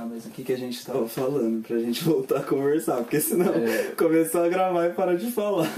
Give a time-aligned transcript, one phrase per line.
[0.00, 3.02] Tá, mas o que, que a gente tava falando pra gente voltar a conversar?
[3.02, 3.92] Porque senão É.
[3.94, 5.68] começou a gravar e para de falar.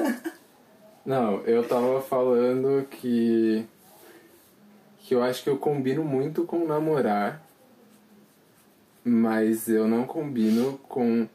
[1.04, 3.66] Não, eu tava falando que.
[5.00, 7.44] que eu acho que eu combino muito com namorar,
[9.04, 11.28] mas eu não combino com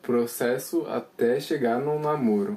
[0.00, 2.56] processo até chegar no namoro.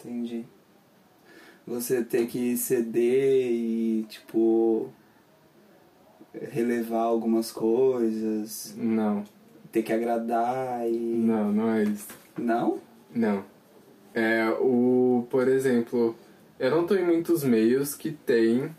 [0.00, 0.44] Entendi.
[1.64, 4.92] Você ter que ceder e, tipo,
[6.34, 9.24] relevar algumas coisas, Não,
[9.70, 10.96] ter que agradar e.
[10.96, 12.08] não, não é isso.
[12.36, 12.80] Não?
[13.14, 13.44] Não.
[14.14, 15.26] É o.
[15.30, 16.16] Por exemplo,
[16.58, 18.74] eu não tô em muitos meios que tem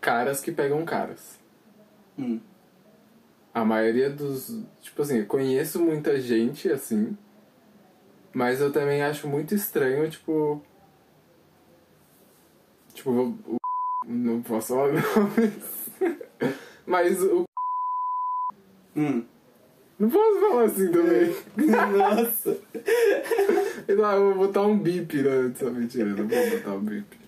[0.00, 1.38] caras que pegam caras.
[2.18, 2.40] Hum.
[3.52, 4.62] A maioria dos.
[4.80, 7.16] Tipo assim, eu conheço muita gente assim.
[8.32, 10.62] Mas eu também acho muito estranho, tipo.
[12.94, 13.59] Tipo.
[14.10, 15.52] Não posso falar nomes.
[16.84, 17.44] Mas o.
[18.96, 19.24] Hum.
[20.00, 21.36] Não posso falar assim também.
[21.96, 22.58] Nossa!
[23.86, 25.52] Não, eu vou botar um bip, né?
[25.54, 27.18] Essa mentira, não vou botar um bip.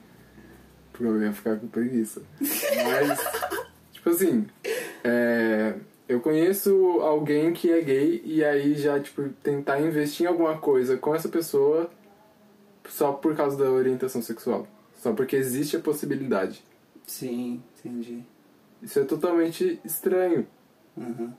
[0.92, 2.22] Porque eu ia ficar com preguiça.
[2.41, 3.19] Mas,
[3.92, 4.46] tipo assim,
[5.05, 5.74] é,
[6.08, 10.96] eu conheço alguém que é gay e aí já, tipo, tentar investir em alguma coisa
[10.96, 11.91] com essa pessoa
[12.89, 14.67] só por causa da orientação sexual.
[14.94, 16.64] Só porque existe a possibilidade.
[17.06, 18.25] Sim, entendi.
[18.83, 20.47] Isso é totalmente estranho.
[20.97, 21.33] Uhum.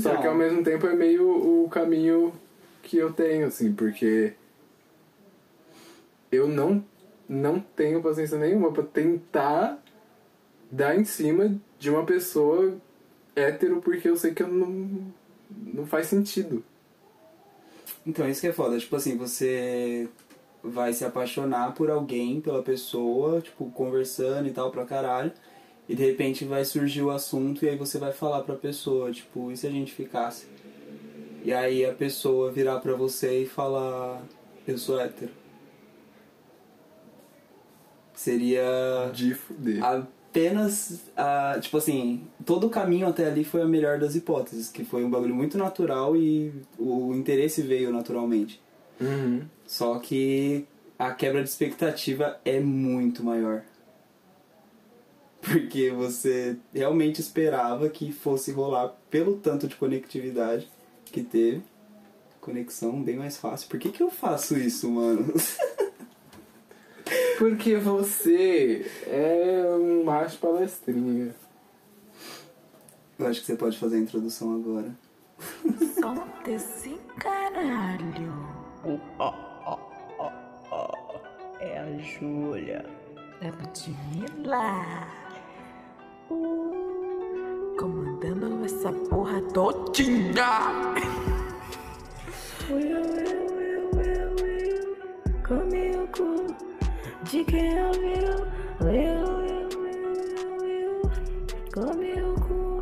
[0.00, 2.32] Só que ao mesmo tempo é meio o caminho
[2.82, 4.32] que eu tenho, assim, porque
[6.32, 6.82] eu não,
[7.28, 9.78] não tenho paciência nenhuma pra tentar
[10.70, 12.76] dar em cima de uma pessoa
[13.36, 15.12] hétero porque eu sei que eu não,
[15.50, 16.64] não faz sentido.
[18.06, 18.78] Então, isso que é foda.
[18.78, 20.08] Tipo assim, você
[20.64, 25.30] vai se apaixonar por alguém, pela pessoa, tipo, conversando e tal pra caralho.
[25.86, 29.52] E de repente vai surgir o assunto e aí você vai falar pra pessoa, tipo,
[29.52, 30.46] e se a gente ficasse?
[31.44, 34.22] E aí a pessoa virar pra você e falar,
[34.66, 35.30] eu sou hétero.
[38.14, 39.84] Seria De fuder.
[39.84, 44.84] apenas a, tipo assim, todo o caminho até ali foi a melhor das hipóteses, que
[44.84, 48.62] foi um bagulho muito natural e o interesse veio naturalmente.
[49.00, 49.44] Uhum.
[49.66, 50.66] Só que
[50.98, 53.62] a quebra de expectativa é muito maior.
[55.40, 60.70] Porque você realmente esperava que fosse rolar pelo tanto de conectividade
[61.04, 61.62] que teve.
[62.40, 63.68] Conexão bem mais fácil.
[63.68, 65.34] Por que, que eu faço isso, mano?
[67.38, 71.34] Porque você é um macho palestrinha.
[73.18, 74.94] Eu acho que você pode fazer a introdução agora.
[76.00, 78.53] Solta esse caralho.
[81.58, 82.84] É a Júlia.
[83.40, 85.06] É Ludmilla.
[87.78, 90.60] Comandando essa porra todinha.
[95.48, 96.46] Come o cu
[97.22, 98.46] de quem ouviu.
[98.80, 101.10] Eu, eu, eu, eu.
[101.72, 102.80] Come o cu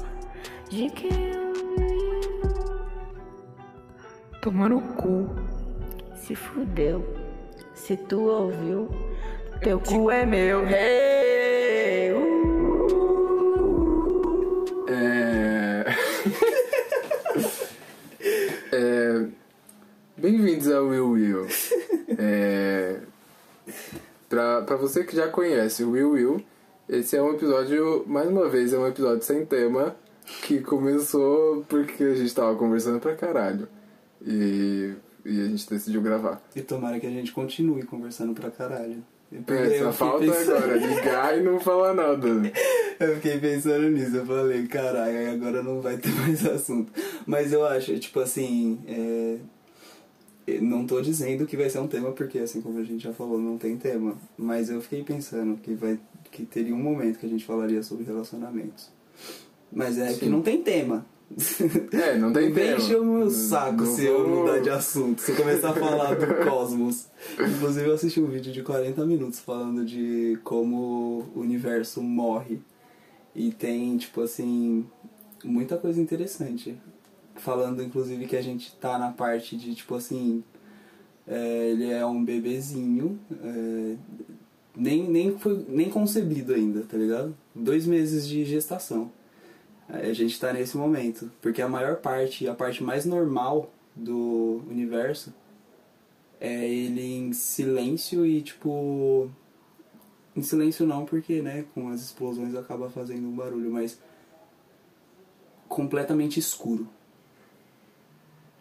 [0.69, 2.20] de quem ouviu.
[4.40, 5.41] Toma no cu.
[6.27, 7.05] Se fudeu.
[7.75, 8.88] Se tu ouviu,
[9.60, 10.65] Teu cu é meu.
[10.69, 12.12] Hey!
[12.12, 12.87] Uh!
[14.88, 15.84] É.
[18.72, 19.27] é...
[20.16, 21.49] Bem-vindos ao Will Will.
[22.16, 23.00] É...
[24.28, 26.44] Pra, pra você que já conhece o Will Will,
[26.88, 29.97] esse é um episódio, mais uma vez, é um episódio sem tema
[30.43, 33.66] que começou porque a gente tava conversando pra caralho.
[34.25, 34.94] E,
[35.25, 36.43] e a gente decidiu gravar.
[36.55, 39.05] E tomara que a gente continue conversando pra caralho.
[39.47, 42.28] É, só falta pensando- agora ligar e não falar nada.
[43.00, 46.93] Eu fiquei pensando nisso, eu falei, caralho, agora não vai ter mais assunto.
[47.27, 49.38] Mas eu acho, tipo assim, é...
[50.61, 53.41] não tô dizendo que vai ser um tema, porque assim como a gente já falou,
[53.41, 54.15] não tem tema.
[54.37, 55.99] Mas eu fiquei pensando que, vai...
[56.31, 58.88] que teria um momento que a gente falaria sobre relacionamentos.
[59.73, 60.29] Mas é que Sim.
[60.29, 61.05] não tem tema.
[61.93, 62.76] É, não tem tema.
[62.76, 66.14] encher o meu saco Não se eu mudar de assunto, se eu começar a falar
[66.14, 67.06] do cosmos.
[67.34, 72.61] Inclusive eu assisti um vídeo de 40 minutos falando de como o universo morre.
[73.34, 74.87] E tem, tipo assim,
[75.44, 76.76] muita coisa interessante.
[77.37, 80.44] Falando, inclusive, que a gente tá na parte de, tipo assim,
[81.26, 83.96] é, ele é um bebezinho, é,
[84.76, 87.34] nem, nem, foi, nem concebido ainda, tá ligado?
[87.55, 89.11] Dois meses de gestação.
[89.93, 91.31] A gente tá nesse momento.
[91.43, 95.35] Porque a maior parte, a parte mais normal do universo
[96.41, 99.31] é ele em silêncio e, tipo,
[100.35, 103.99] Em silêncio não, porque, né, com as explosões acaba fazendo um barulho, mas
[105.69, 106.89] completamente escuro.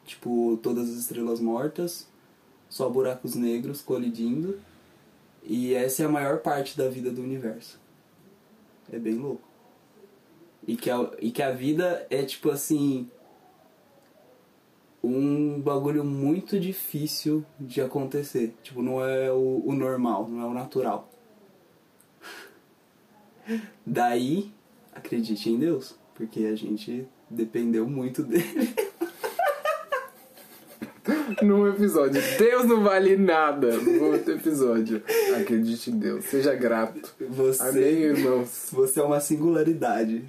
[0.05, 2.07] Tipo, todas as estrelas mortas,
[2.69, 4.59] só buracos negros colidindo.
[5.43, 7.79] E essa é a maior parte da vida do universo.
[8.91, 9.50] É bem louco.
[10.67, 13.09] E que a, e que a vida é tipo assim.
[15.03, 18.53] Um bagulho muito difícil de acontecer.
[18.61, 21.09] Tipo, não é o, o normal, não é o natural.
[23.83, 24.53] Daí,
[24.93, 28.75] acredite em Deus, porque a gente dependeu muito dele.
[31.41, 32.21] Num episódio.
[32.37, 33.75] Deus não vale nada.
[33.77, 35.01] No outro episódio.
[35.39, 36.25] Acredite em Deus.
[36.25, 37.13] Seja grato.
[37.29, 38.69] Você, Amém, irmãos.
[38.71, 40.23] você é uma singularidade.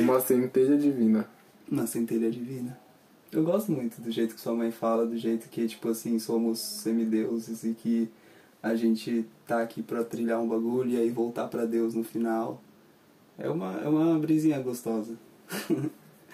[0.00, 1.28] Uma centelha divina.
[1.70, 2.78] Uma centelha divina.
[3.32, 6.58] Eu gosto muito do jeito que sua mãe fala, do jeito que, tipo assim, somos
[6.58, 8.10] semideuses e que
[8.62, 12.60] a gente tá aqui pra trilhar um bagulho e aí voltar pra Deus no final.
[13.38, 15.14] É uma, é uma brisinha gostosa.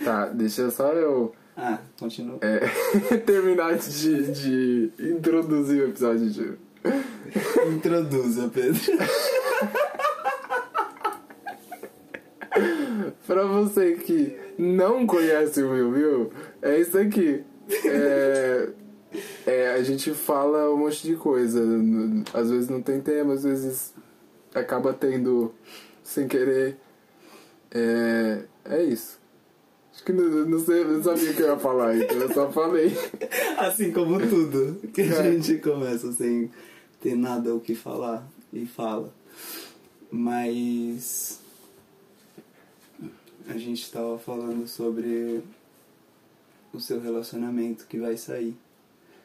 [0.03, 2.39] Tá, deixa só eu Ah, continua.
[2.43, 6.53] é, terminar de, de introduzir o episódio de.
[7.75, 8.81] Introduza, Pedro.
[13.27, 16.33] Pra você que não conhece o Will Will,
[16.63, 17.43] é isso aqui.
[17.85, 18.69] É,
[19.47, 21.61] é, a gente fala um monte de coisa.
[22.33, 23.95] Às vezes não tem tema, às vezes
[24.55, 25.53] acaba tendo
[26.03, 26.77] sem querer.
[27.71, 29.19] É, é isso.
[29.97, 32.53] Acho que não, não, sei, não sabia o que eu ia falar, então eu só
[32.53, 32.93] falei.
[33.59, 35.33] Assim como tudo que a É.
[35.33, 36.51] gente começa sem
[37.01, 39.11] ter nada o que falar e fala.
[40.11, 41.41] Mas
[43.49, 45.41] a gente tava falando sobre
[46.75, 48.55] o seu relacionamento que vai sair.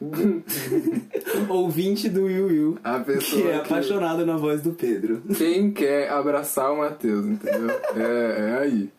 [1.48, 5.22] Ouvinte do Will Will, A pessoa que é apaixonado na voz do Pedro.
[5.36, 7.70] Quem quer abraçar o Matheus, entendeu?
[7.94, 8.90] É, é aí.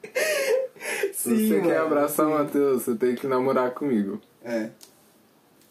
[1.24, 2.32] Se Sim, você quer mano, abraçar o.
[2.32, 4.20] Matheus, você tem que namorar comigo.
[4.44, 4.70] É.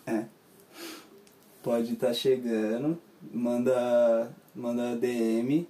[0.06, 0.24] É.
[1.62, 2.98] Pode estar chegando.
[3.32, 4.30] Manda.
[4.54, 5.68] Manda DM.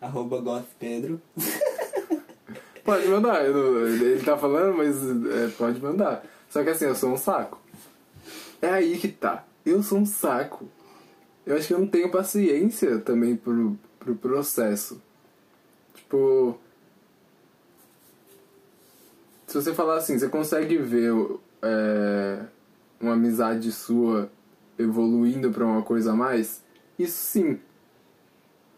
[0.00, 1.18] Arroba gothpedro.
[2.84, 4.96] Pode mandar, não- ele tá falando, mas
[5.30, 6.24] é, pode mandar.
[6.50, 7.60] Só que assim, eu sou um saco.
[8.60, 9.44] É aí que tá.
[9.64, 10.68] Eu sou um saco.
[11.46, 15.00] Eu acho que eu não tenho paciência também pro, pro processo.
[15.94, 16.58] Tipo.
[19.52, 21.12] Se você falar assim, você consegue ver
[21.60, 22.42] é,
[22.98, 24.32] uma amizade sua
[24.78, 26.64] evoluindo pra uma coisa a mais?
[26.98, 27.60] Isso sim.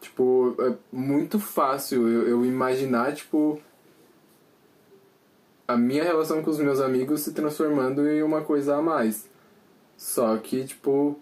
[0.01, 3.63] Tipo, é muito fácil eu, eu imaginar, tipo,
[5.69, 9.31] a minha relação com os meus amigos se transformando em uma coisa a mais.
[9.97, 11.17] Só que, tipo,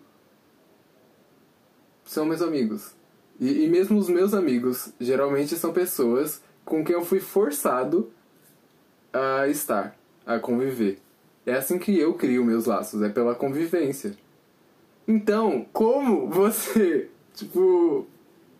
[2.06, 2.94] são meus amigos.
[3.38, 8.10] E, e mesmo os meus amigos, geralmente são pessoas com quem eu fui forçado
[9.12, 10.98] a estar, a conviver.
[11.44, 14.16] É assim que eu crio meus laços, é pela convivência.
[15.06, 18.06] Então, como você, tipo,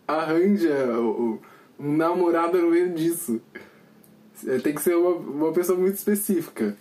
[0.07, 1.39] arranja um
[1.79, 3.41] namorado no meio disso?
[4.45, 6.75] É, Tem que ser uma, uma pessoa muito específica.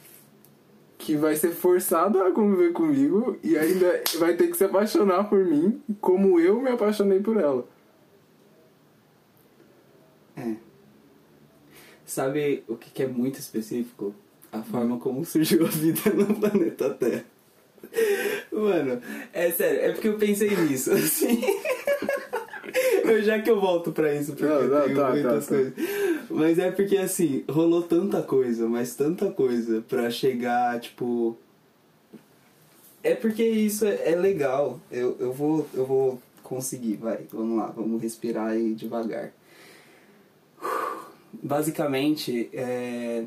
[0.99, 5.45] Que vai ser forçada a conviver comigo e ainda vai ter que se apaixonar por
[5.45, 7.67] mim como eu me apaixonei por ela.
[10.37, 10.55] É.
[12.13, 14.15] Sabe o que é muito específico?
[14.53, 17.25] A forma como surgiu a vida no planeta Terra.
[18.53, 19.01] Mano,
[19.33, 21.41] é sério, é porque eu pensei nisso, assim.
[23.03, 25.55] eu, já que eu volto pra isso, porque Não, não, eu tenho tá, muitas tá,
[25.55, 25.63] tá.
[25.63, 25.73] coisas.
[26.29, 31.35] Mas é porque, assim, rolou tanta coisa, mas tanta coisa pra chegar, tipo.
[33.03, 34.79] É porque isso é, é legal.
[34.91, 37.21] Eu, eu, vou, eu vou conseguir, vai.
[37.33, 39.33] Vamos lá, vamos respirar aí devagar.
[41.33, 43.25] Basicamente, é,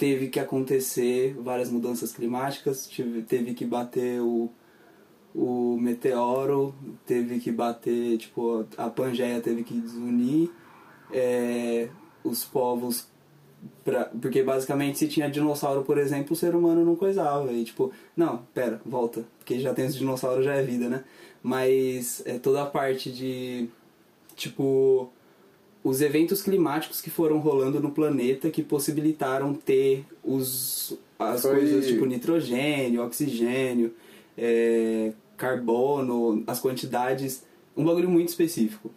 [0.00, 4.50] teve que acontecer várias mudanças climáticas, tive, teve que bater o,
[5.34, 6.74] o meteoro,
[7.06, 10.50] teve que bater, tipo, a Pangeia teve que desunir,
[11.12, 11.90] é,
[12.24, 13.08] os povos.
[13.84, 17.52] Pra, porque basicamente se tinha dinossauro, por exemplo, o ser humano não coisava.
[17.52, 19.24] E tipo, não, pera, volta.
[19.38, 21.04] Porque já tem os dinossauros, já é vida, né?
[21.42, 23.68] Mas é toda a parte de.
[24.34, 25.12] Tipo.
[25.82, 31.86] Os eventos climáticos que foram rolando no planeta que possibilitaram ter os, as Foi- coisas
[31.86, 33.94] tipo nitrogênio, oxigênio,
[34.36, 37.44] é, carbono, as quantidades.
[37.76, 38.90] Um bagulho muito específico.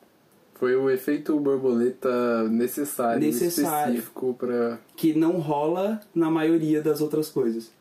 [0.55, 3.93] Foi o efeito borboleta necessário, Necessário.
[3.95, 4.79] específico pra.
[4.95, 7.71] que não rola na maioria das outras coisas.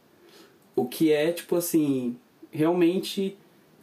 [0.74, 2.16] O que é, tipo assim,
[2.50, 3.36] realmente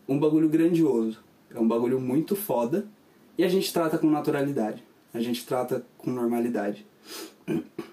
[0.08, 1.20] um bagulho grandioso.
[1.54, 2.88] É um bagulho muito foda
[3.38, 4.84] E a gente trata com naturalidade.
[5.14, 6.86] A gente trata com normalidade.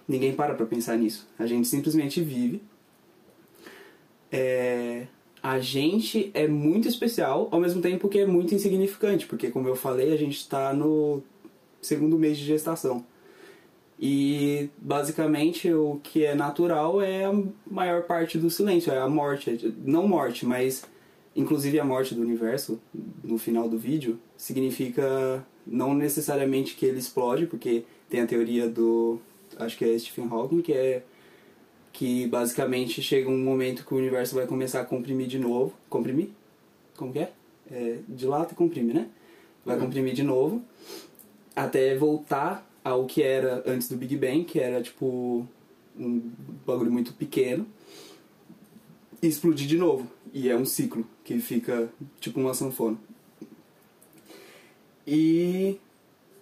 [0.07, 1.27] Ninguém para pra pensar nisso.
[1.39, 2.63] A gente simplesmente vive.
[4.31, 5.07] É,
[5.43, 9.77] a gente é muito especial, ao mesmo tempo que é muito insignificante, porque, como eu
[9.77, 11.23] falei, a gente está no
[11.81, 13.05] segundo mês de gestação.
[13.99, 19.75] E basicamente o que é natural é a maior parte do silêncio, é a morte.
[19.85, 20.85] Não morte, mas
[21.35, 22.81] inclusive a morte do universo,
[23.23, 29.19] no final do vídeo, significa não necessariamente que ele explode, porque tem a teoria do.
[29.59, 31.03] Acho que é Stephen Hawking, que é
[31.93, 35.73] que basicamente chega um momento que o universo vai começar a comprimir de novo.
[35.89, 36.29] Comprimir?
[36.95, 37.33] Como que é?
[37.71, 39.09] é dilata e comprime, né?
[39.65, 40.63] Vai comprimir de novo
[41.57, 45.49] até voltar ao que era antes do Big Bang, que era tipo
[45.99, 46.31] um
[46.67, 47.67] bagulho muito pequeno,
[49.23, 50.07] e explodir de novo.
[50.33, 51.89] E é um ciclo que fica
[52.21, 52.99] tipo uma sanfona.
[55.07, 55.79] E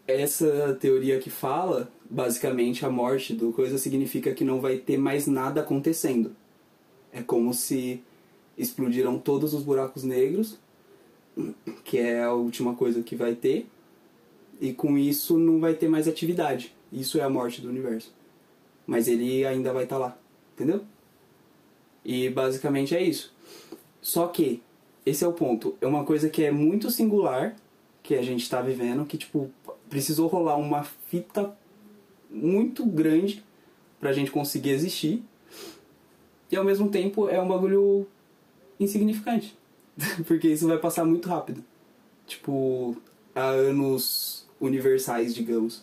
[0.06, 5.26] essa teoria que fala, basicamente, a morte do coisa significa que não vai ter mais
[5.26, 6.34] nada acontecendo.
[7.12, 8.02] É como se
[8.56, 10.58] explodiram todos os buracos negros,
[11.84, 13.66] que é a última coisa que vai ter,
[14.60, 16.74] e com isso não vai ter mais atividade.
[16.92, 18.14] Isso é a morte do universo.
[18.86, 20.16] Mas ele ainda vai estar lá,
[20.54, 20.84] entendeu?
[22.04, 23.32] E basicamente é isso.
[24.00, 24.62] Só que
[25.04, 25.74] esse é o ponto.
[25.80, 27.56] É uma coisa que é muito singular
[28.04, 29.50] que a gente está vivendo, que tipo
[29.88, 31.56] precisou rolar uma fita
[32.30, 33.42] muito grande
[33.98, 35.24] pra gente conseguir existir.
[36.52, 38.06] E ao mesmo tempo é um bagulho
[38.78, 39.56] insignificante.
[40.26, 41.64] Porque isso vai passar muito rápido.
[42.26, 42.94] Tipo,
[43.34, 45.82] há anos universais, digamos.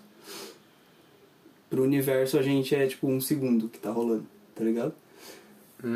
[1.69, 4.93] Pro universo a gente é tipo um segundo que tá rolando, tá ligado?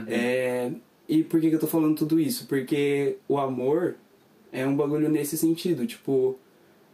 [0.08, 0.72] É,
[1.08, 2.48] e por que, que eu tô falando tudo isso?
[2.48, 3.96] Porque o amor
[4.56, 6.40] é um bagulho nesse sentido, tipo,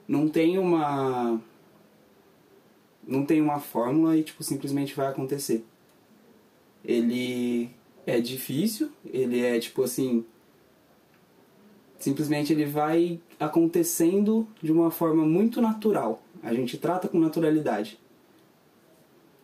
[0.08, 1.40] não tem uma.
[3.08, 5.64] Não tem uma fórmula e tipo, simplesmente vai acontecer.
[6.84, 7.70] Ele
[8.06, 10.26] é difícil, ele é tipo assim.
[12.00, 16.24] Simplesmente ele vai acontecendo de uma forma muito natural.
[16.42, 18.00] A gente trata com naturalidade.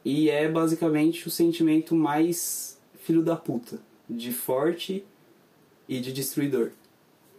[0.03, 5.05] E é basicamente o sentimento mais filho da puta, de forte
[5.87, 6.71] e de destruidor.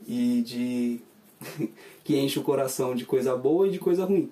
[0.07, 1.01] E de
[2.05, 4.31] que enche o coração de coisa boa e de coisa ruim.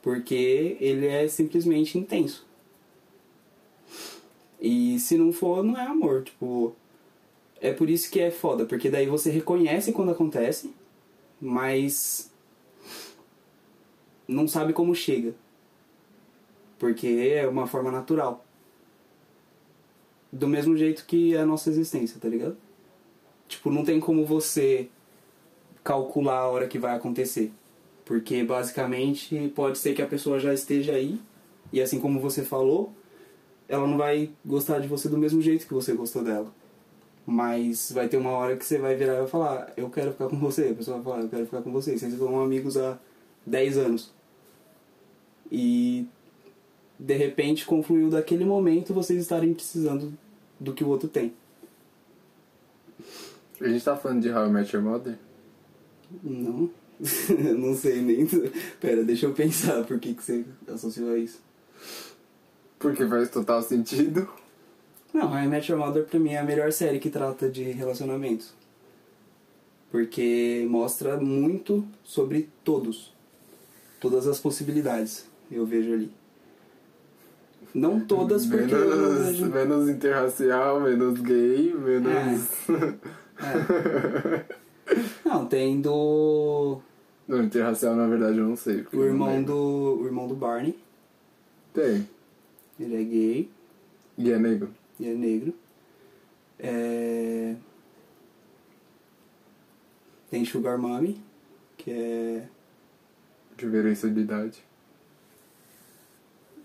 [0.00, 2.46] Porque ele é simplesmente intenso.
[4.60, 6.74] E se não for, não é amor, tipo,
[7.60, 10.72] é por isso que é foda, porque daí você reconhece quando acontece,
[11.40, 12.30] mas
[14.26, 15.34] não sabe como chega.
[16.78, 18.44] Porque é uma forma natural.
[20.32, 22.56] Do mesmo jeito que a nossa existência, tá ligado?
[23.52, 24.88] Tipo, não tem como você
[25.84, 27.52] calcular a hora que vai acontecer.
[28.02, 31.20] Porque basicamente pode ser que a pessoa já esteja aí,
[31.70, 32.94] e assim como você falou,
[33.68, 36.50] ela não vai gostar de você do mesmo jeito que você gostou dela.
[37.26, 40.28] Mas vai ter uma hora que você vai virar e vai falar, eu quero ficar
[40.28, 40.68] com você.
[40.68, 41.98] A pessoa vai falar, eu quero ficar com você.
[41.98, 42.98] Vocês são amigos há
[43.46, 44.12] 10 anos.
[45.50, 46.06] E
[46.98, 50.16] de repente confluiu daquele momento vocês estarem precisando
[50.58, 51.34] do que o outro tem.
[53.62, 55.18] A gente tá falando de How I Met Your Mother?
[56.22, 56.68] Não.
[57.58, 58.26] não sei nem.
[58.80, 61.40] Pera, deixa eu pensar por que, que você associou a isso.
[62.78, 64.28] Porque faz total sentido.
[65.14, 67.62] Não, How I Met Your Mother pra mim é a melhor série que trata de
[67.62, 68.52] relacionamentos.
[69.90, 73.12] Porque mostra muito sobre todos.
[74.00, 76.10] Todas as possibilidades eu vejo ali.
[77.74, 79.46] Não todas porque Menos, vejo...
[79.46, 82.42] menos interracial, menos gay, menos.
[82.68, 82.94] É.
[85.24, 86.80] Não, tem do.
[87.26, 88.86] Não, interracial na verdade eu não sei.
[88.92, 89.98] O não irmão do.
[90.02, 90.78] O irmão do Barney.
[91.72, 92.06] Tem.
[92.78, 93.50] Ele é gay
[94.18, 94.70] E é negro.
[94.98, 95.54] e é negro.
[96.58, 97.54] É...
[100.30, 101.20] Tem Sugar Mommy,
[101.76, 102.48] que é.
[103.56, 104.64] Diferença de idade.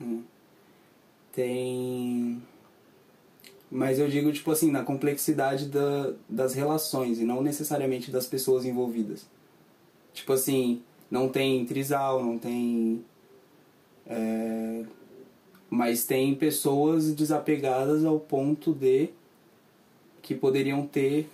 [0.01, 0.24] hum,
[1.31, 2.41] Tem.
[3.69, 8.65] Mas eu digo, tipo assim, na complexidade da, das relações e não necessariamente das pessoas
[8.65, 9.25] envolvidas.
[10.13, 10.81] Tipo assim,
[11.12, 13.03] não tem trisal, não tem.
[14.07, 14.83] é,
[15.69, 19.09] mas tem pessoas desapegadas ao ponto de
[20.21, 21.29] que poderiam ter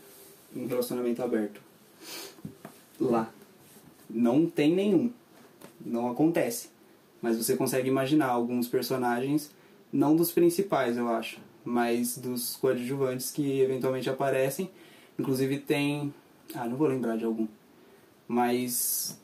[0.55, 1.61] um relacionamento aberto.
[2.99, 3.31] Lá.
[4.09, 5.11] Não tem nenhum.
[5.83, 6.69] Não acontece.
[7.21, 9.51] Mas você consegue imaginar alguns personagens,
[9.91, 14.69] não dos principais, eu acho, mas dos coadjuvantes que eventualmente aparecem.
[15.17, 16.13] Inclusive tem.
[16.53, 17.47] Ah, não vou lembrar de algum.
[18.27, 19.19] Mas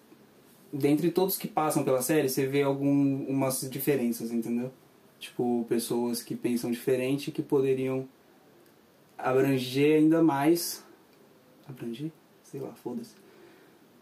[0.72, 4.72] dentre todos que passam pela série, você vê algumas diferenças, entendeu?
[5.20, 8.08] Tipo, pessoas que pensam diferente que poderiam
[9.18, 10.84] abranger ainda mais.
[11.68, 12.12] Abranger?
[12.44, 13.14] Sei lá, foda-se.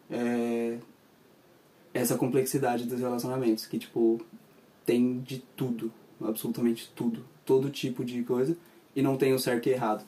[0.09, 0.77] É,
[1.93, 4.21] essa complexidade dos relacionamentos, que, tipo,
[4.85, 5.91] tem de tudo,
[6.21, 8.55] absolutamente tudo, todo tipo de coisa,
[8.93, 10.05] e não tem o certo e errado.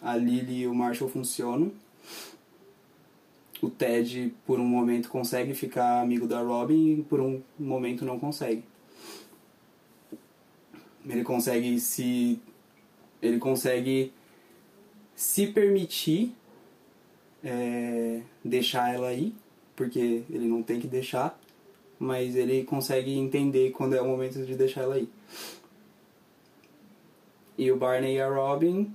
[0.00, 1.70] A Lily e o Marshall funcionam.
[3.62, 8.18] O Ted, por um momento, consegue ficar amigo da Robin e por um momento não
[8.18, 8.64] consegue.
[11.06, 12.40] Ele consegue se.
[13.22, 14.12] Ele consegue
[15.14, 16.34] se permitir
[17.42, 19.34] é, deixar ela ir,
[19.76, 21.38] porque ele não tem que deixar,
[21.98, 25.08] mas ele consegue entender quando é o momento de deixar ela ir.
[27.56, 28.92] E o Barney e a Robin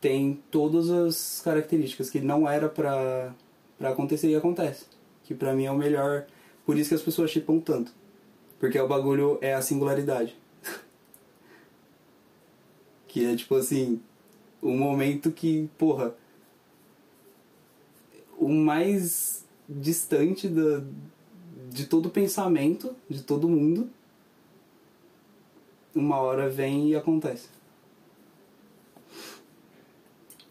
[0.00, 3.34] tem todas as características que não era pra,
[3.78, 4.84] pra acontecer e acontece.
[5.22, 6.26] Que pra mim é o melhor.
[6.66, 7.90] Por isso que as pessoas chipam tanto.
[8.58, 10.36] Porque o bagulho é a singularidade.
[13.08, 14.02] que é tipo assim.
[14.60, 16.14] O momento que, porra.
[18.36, 20.82] O mais distante da,
[21.70, 23.88] de todo pensamento, de todo mundo.
[25.94, 27.48] Uma hora vem e acontece.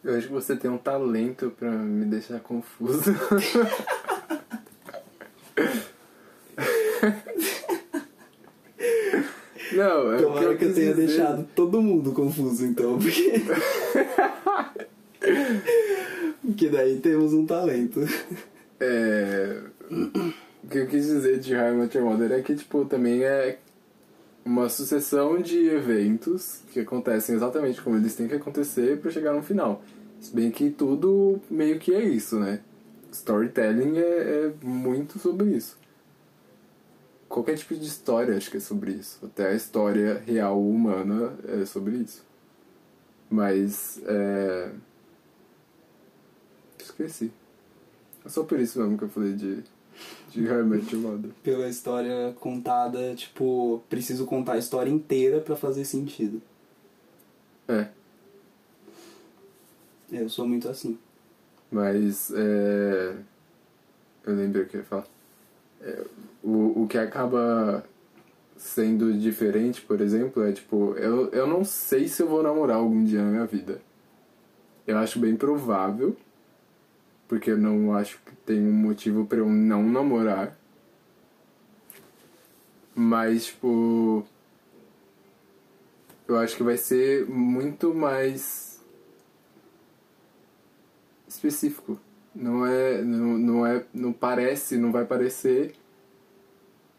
[0.03, 3.12] Eu acho que você tem um talento pra me deixar confuso.
[9.71, 11.07] Não, é o que Tomara eu que eu tenha dizer.
[11.07, 13.41] deixado todo mundo confuso, então, porque.
[16.45, 18.01] porque daí temos um talento.
[18.79, 19.62] É...
[20.63, 23.57] O que eu quis dizer de Met Your Mother é que, tipo, também é
[24.45, 29.41] uma sucessão de eventos que acontecem exatamente como eles têm que acontecer pra chegar no
[29.41, 29.81] final.
[30.19, 32.62] Se bem que tudo meio que é isso, né?
[33.12, 35.77] Storytelling é, é muito sobre isso.
[37.29, 39.19] Qualquer tipo de história acho que é sobre isso.
[39.25, 42.25] Até a história real humana é sobre isso.
[43.29, 44.72] Mas, é...
[46.79, 47.31] Esqueci.
[48.25, 49.63] É só por isso mesmo que eu falei de,
[50.33, 51.31] de How I Met Your Mother.
[51.43, 56.41] Pela história contada, tipo, preciso contar a história inteira pra fazer sentido.
[57.67, 57.87] É,
[60.11, 60.98] Eu sou muito assim.
[61.72, 63.15] mas é...
[64.25, 65.07] eu lembrei o que eu ia falar.
[65.81, 66.03] É,
[66.43, 67.83] o, o que acaba
[68.57, 73.03] sendo diferente, por exemplo, é tipo, eu, eu não sei se eu vou namorar algum
[73.03, 73.81] dia na minha vida.
[74.85, 76.15] Eu acho bem provável,
[77.33, 80.55] porque eu não acho que tem um motivo pra eu não namorar.
[82.93, 84.24] Mas, tipo.
[86.27, 88.79] Eu acho que vai ser muito mais
[91.27, 92.00] específico.
[92.35, 93.01] Não é.
[93.01, 93.83] Não, não é.
[93.91, 95.74] Não parece, não vai parecer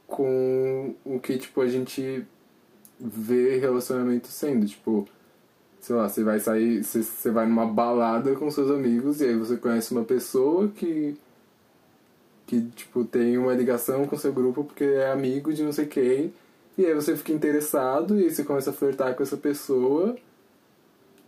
[0.05, 2.27] com o que, tipo, a gente
[2.99, 4.67] vê relacionamento sendo.
[4.67, 5.09] Tipo,
[5.85, 9.37] sei lá, você vai sair, você, você vai numa balada com seus amigos e aí
[9.37, 11.15] você conhece uma pessoa que
[12.47, 16.33] que tipo tem uma ligação com seu grupo porque é amigo de não sei quem
[16.79, 20.17] e aí você fica interessado e aí você começa a flertar com essa pessoa.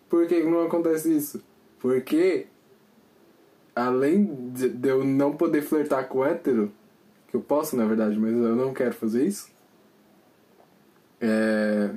[0.08, 1.42] Por que não acontece isso?
[1.78, 2.46] Porque
[3.74, 6.72] além de eu não poder flertar com hétero,
[7.28, 9.50] que eu posso na verdade, mas eu não quero fazer isso.
[11.20, 11.90] É...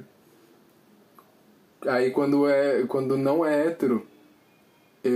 [1.86, 4.06] Aí quando é quando não é hétero,
[5.04, 5.10] é,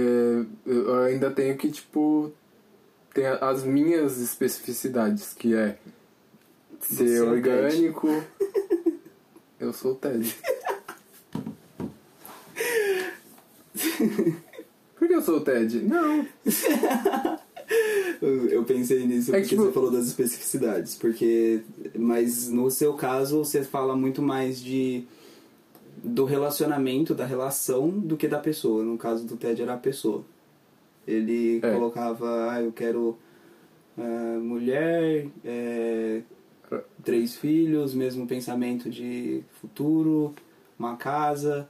[0.65, 2.31] eu ainda tenho que tipo
[3.13, 5.77] ter as minhas especificidades, que é
[6.79, 8.23] Você ser é o orgânico.
[9.59, 10.35] Eu sou o Ted.
[14.97, 15.79] Por que eu sou o Ted?
[15.83, 16.27] Não.
[18.21, 20.95] Eu, pensei nisso É porque que, tipo- você falou das especificidades.
[20.95, 21.61] Porque.
[21.97, 25.05] Mas no seu caso você fala muito mais de.
[26.03, 28.83] Do relacionamento, da relação, do que da pessoa.
[28.83, 30.23] No caso do Ted era a pessoa.
[31.07, 31.71] Ele É.
[31.73, 33.17] colocava, ah, eu quero
[33.97, 36.21] ah, mulher, é,
[37.03, 40.33] três filhos, mesmo pensamento de futuro,
[40.77, 41.69] uma casa.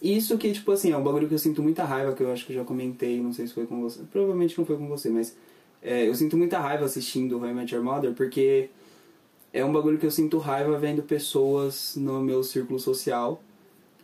[0.00, 2.46] Isso que, tipo assim, é um bagulho que eu sinto muita raiva, que eu acho
[2.46, 4.00] que eu já comentei, não sei se foi com você.
[4.12, 5.36] Provavelmente não foi com você, mas
[5.82, 8.68] é, eu sinto muita raiva assistindo How I Met Your Mother, porque
[9.52, 13.42] é um bagulho que eu sinto raiva vendo pessoas no meu círculo social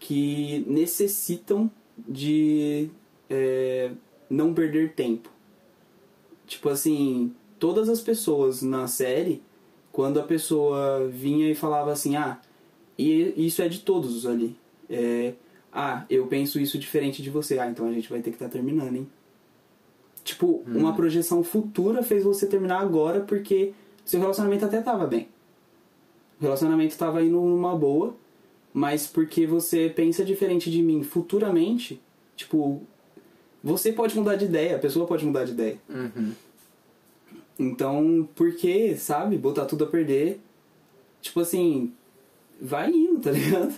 [0.00, 2.90] que necessitam de
[3.28, 3.92] é,
[4.28, 5.30] não perder tempo.
[6.46, 9.40] Tipo assim, todas as pessoas na série,
[9.92, 12.40] quando a pessoa vinha e falava assim, ah,
[12.98, 14.56] e isso é de todos ali.
[14.88, 15.34] É,
[15.72, 17.58] ah, eu penso isso diferente de você.
[17.58, 19.08] Ah, então a gente vai ter que estar terminando, hein?
[20.24, 23.72] Tipo, uma projeção futura fez você terminar agora porque
[24.04, 25.28] seu relacionamento até tava bem.
[26.38, 28.14] O relacionamento tava indo numa boa,
[28.72, 32.00] mas porque você pensa diferente de mim futuramente,
[32.36, 32.82] tipo,
[33.62, 35.78] você pode mudar de ideia, a pessoa pode mudar de ideia.
[35.88, 36.32] Uhum.
[37.58, 40.40] Então, por que, sabe, botar tudo a perder?
[41.20, 41.92] Tipo assim,
[42.60, 43.74] vai indo, tá ligado?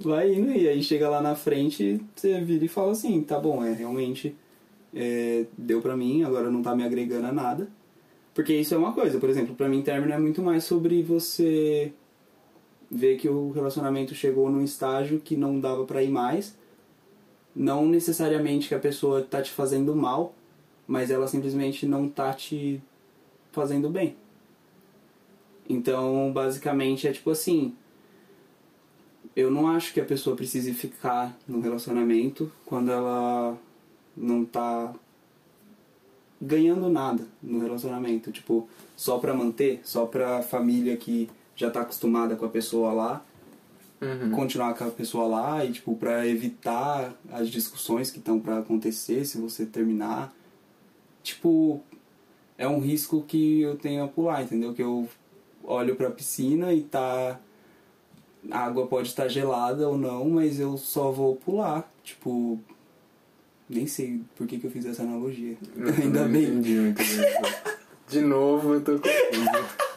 [0.00, 3.64] Vai indo e aí chega lá na frente, você vira e fala assim, tá bom,
[3.64, 4.34] é realmente
[4.94, 7.68] é, deu pra mim, agora não tá me agregando a nada.
[8.34, 11.92] Porque isso é uma coisa, por exemplo, pra mim término é muito mais sobre você
[12.90, 16.56] ver que o relacionamento chegou num estágio que não dava pra ir mais.
[17.54, 20.34] Não necessariamente que a pessoa tá te fazendo mal,
[20.86, 22.80] mas ela simplesmente não tá te
[23.52, 24.16] fazendo bem.
[25.68, 27.74] Então, basicamente é tipo assim,
[29.36, 33.58] eu não acho que a pessoa precise ficar no relacionamento quando ela
[34.16, 34.94] não tá
[36.40, 42.34] ganhando nada no relacionamento, tipo, só pra manter, só pra família que já tá acostumada
[42.36, 43.22] com a pessoa lá,
[44.00, 44.30] Uhum.
[44.30, 49.24] continuar com a pessoa lá e tipo para evitar as discussões que estão para acontecer
[49.24, 50.32] se você terminar.
[51.20, 51.82] Tipo,
[52.56, 54.72] é um risco que eu tenho a pular, entendeu?
[54.72, 55.08] Que eu
[55.64, 57.40] olho pra piscina e tá
[58.52, 62.58] a água pode estar gelada ou não, mas eu só vou pular, tipo,
[63.68, 65.56] nem sei por que, que eu fiz essa analogia.
[66.00, 66.44] Ainda não bem.
[66.44, 66.94] entendi bem.
[68.08, 69.87] De novo, eu tô confuso.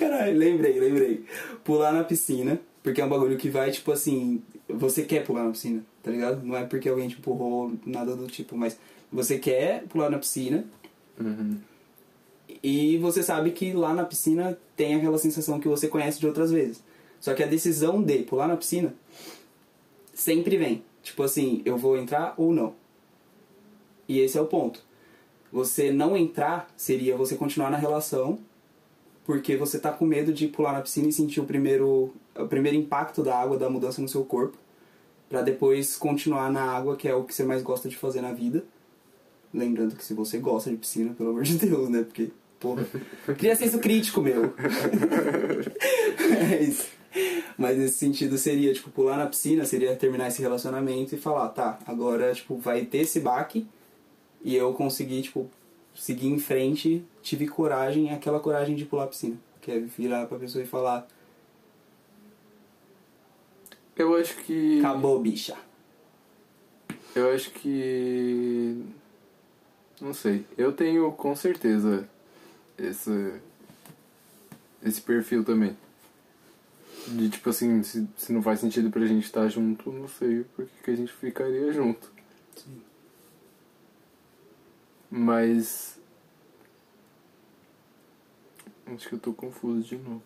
[0.00, 1.24] Caralho, lembrei, lembrei.
[1.62, 5.50] Pular na piscina, porque é um bagulho que vai, tipo assim, você quer pular na
[5.50, 6.42] piscina, tá ligado?
[6.44, 8.78] Não é porque alguém te empurrou, nada do tipo, mas
[9.12, 10.64] você quer pular na piscina
[11.20, 11.58] Uhum.
[12.62, 16.50] e você sabe que lá na piscina tem aquela sensação que você conhece de outras
[16.50, 16.82] vezes.
[17.20, 18.94] Só que a decisão de pular na piscina
[20.14, 20.82] sempre vem.
[21.02, 22.74] Tipo assim, eu vou entrar ou não.
[24.08, 24.82] E esse é o ponto.
[25.52, 28.38] Você não entrar seria você continuar na relação
[29.30, 32.76] porque você tá com medo de pular na piscina e sentir o primeiro, o primeiro
[32.76, 34.58] impacto da água, da mudança no seu corpo,
[35.28, 38.32] Pra depois continuar na água, que é o que você mais gosta de fazer na
[38.32, 38.64] vida.
[39.54, 42.02] Lembrando que se você gosta de piscina, pelo amor de Deus, né?
[42.02, 42.84] Porque, porra,
[43.38, 44.52] cria senso crítico, meu.
[46.50, 46.88] é isso.
[47.56, 51.78] Mas nesse sentido seria, tipo, pular na piscina, seria terminar esse relacionamento e falar, tá,
[51.86, 53.64] agora, tipo, vai ter esse baque
[54.42, 55.48] e eu consegui, tipo,
[55.94, 59.36] seguir em frente, tive coragem, aquela coragem de pular a piscina.
[59.60, 61.06] Que é virar pra pessoa e falar,
[64.00, 64.78] Eu acho que.
[64.78, 65.54] acabou, bicha.
[67.14, 68.82] Eu acho que.
[70.00, 70.46] Não sei.
[70.56, 72.08] Eu tenho com certeza
[72.78, 73.34] esse.
[74.82, 75.76] Esse perfil também.
[77.08, 80.64] De tipo assim, se, se não faz sentido pra gente estar junto, não sei por
[80.64, 82.10] que, que a gente ficaria junto.
[82.56, 82.80] Sim.
[85.10, 85.98] Mas.
[88.86, 90.22] Acho que eu tô confuso de novo.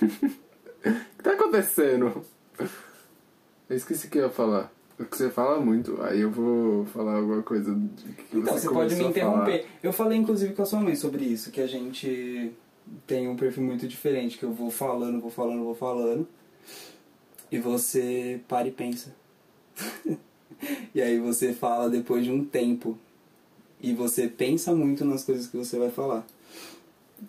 [0.02, 2.24] o que tá acontecendo?
[3.68, 4.72] Eu esqueci o que eu ia falar.
[4.98, 8.68] O que você fala muito, aí eu vou falar alguma coisa de que Então, você
[8.68, 9.66] você pode me interromper.
[9.82, 12.52] Eu falei inclusive com a sua mãe sobre isso, que a gente
[13.06, 16.28] tem um perfil muito diferente, que eu vou falando, vou falando, vou falando.
[17.50, 19.14] E você para e pensa.
[20.94, 22.96] e aí você fala depois de um tempo.
[23.84, 26.26] E você pensa muito nas coisas que você vai falar.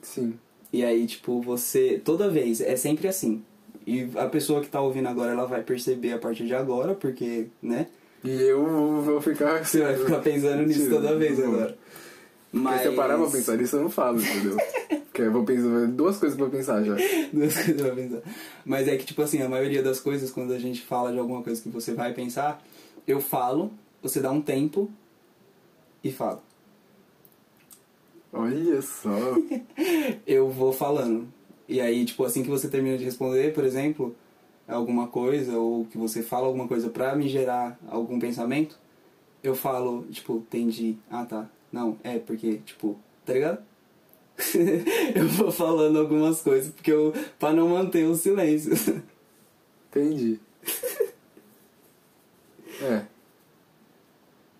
[0.01, 0.35] Sim.
[0.71, 2.01] E aí, tipo, você.
[2.01, 3.43] Toda vez, é sempre assim.
[3.85, 7.47] E a pessoa que tá ouvindo agora, ela vai perceber a partir de agora, porque,
[7.61, 7.87] né?
[8.23, 9.63] E eu vou ficar.
[9.67, 11.77] Você vai ficar pensando nisso Mentira, toda vez não agora.
[12.51, 12.81] Porque Mas.
[12.81, 14.57] se eu parar pra pensar nisso, eu não falo, entendeu?
[15.11, 16.95] Porque eu vou pensar duas coisas pra pensar já.
[17.33, 18.21] Duas coisas pra pensar.
[18.65, 21.43] Mas é que, tipo assim, a maioria das coisas, quando a gente fala de alguma
[21.43, 22.65] coisa que você vai pensar,
[23.05, 24.89] eu falo, você dá um tempo
[26.05, 26.41] e fala.
[28.31, 29.09] Olha só.
[30.27, 31.27] Eu vou falando.
[31.67, 34.15] E aí, tipo, assim que você termina de responder, por exemplo,
[34.67, 38.77] alguma coisa, ou que você fala alguma coisa pra me gerar algum pensamento,
[39.43, 40.95] eu falo, tipo, entendi.
[41.09, 41.49] Ah, tá.
[41.71, 43.63] Não, é porque, tipo, tá ligado?
[45.15, 48.73] eu vou falando algumas coisas porque eu para não manter o silêncio.
[49.89, 50.39] Entendi.
[52.81, 53.05] É.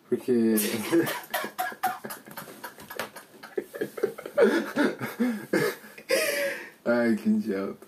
[0.09, 0.55] Porque.
[6.85, 7.87] Ai, que idiota.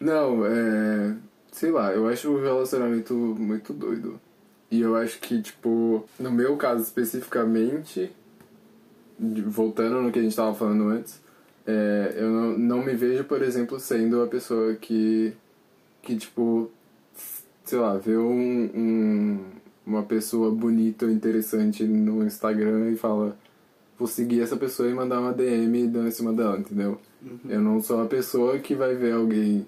[0.00, 1.16] Não, é.
[1.52, 4.20] Sei lá, eu acho o relacionamento muito doido.
[4.70, 8.12] E eu acho que, tipo, no meu caso especificamente,
[9.18, 11.20] voltando no que a gente tava falando antes,
[11.66, 15.32] é, eu não, não me vejo, por exemplo, sendo a pessoa que,
[16.02, 16.70] que tipo,
[17.64, 19.44] sei lá, vê um, um,
[19.86, 23.36] uma pessoa bonita ou interessante no Instagram e fala
[23.98, 27.00] vou seguir essa pessoa e mandar uma DM dando em cima dela, entendeu?
[27.48, 29.66] Eu não sou a pessoa que vai ver alguém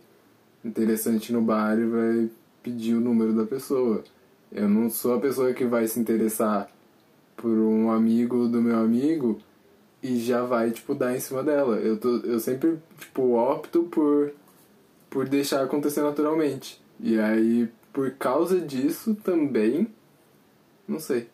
[0.65, 2.31] interessante no bar e vai
[2.63, 4.05] pedir o número da pessoa.
[4.53, 6.71] Eu não sou a pessoa que vai se interessar
[7.37, 9.41] por um amigo do meu amigo
[10.03, 11.77] e já vai, tipo, dar em cima dela.
[11.77, 14.33] Eu, tô, eu sempre, tipo, opto por,
[15.11, 16.81] por deixar acontecer naturalmente.
[17.01, 19.89] E aí, por causa disso também,
[20.87, 21.29] não sei.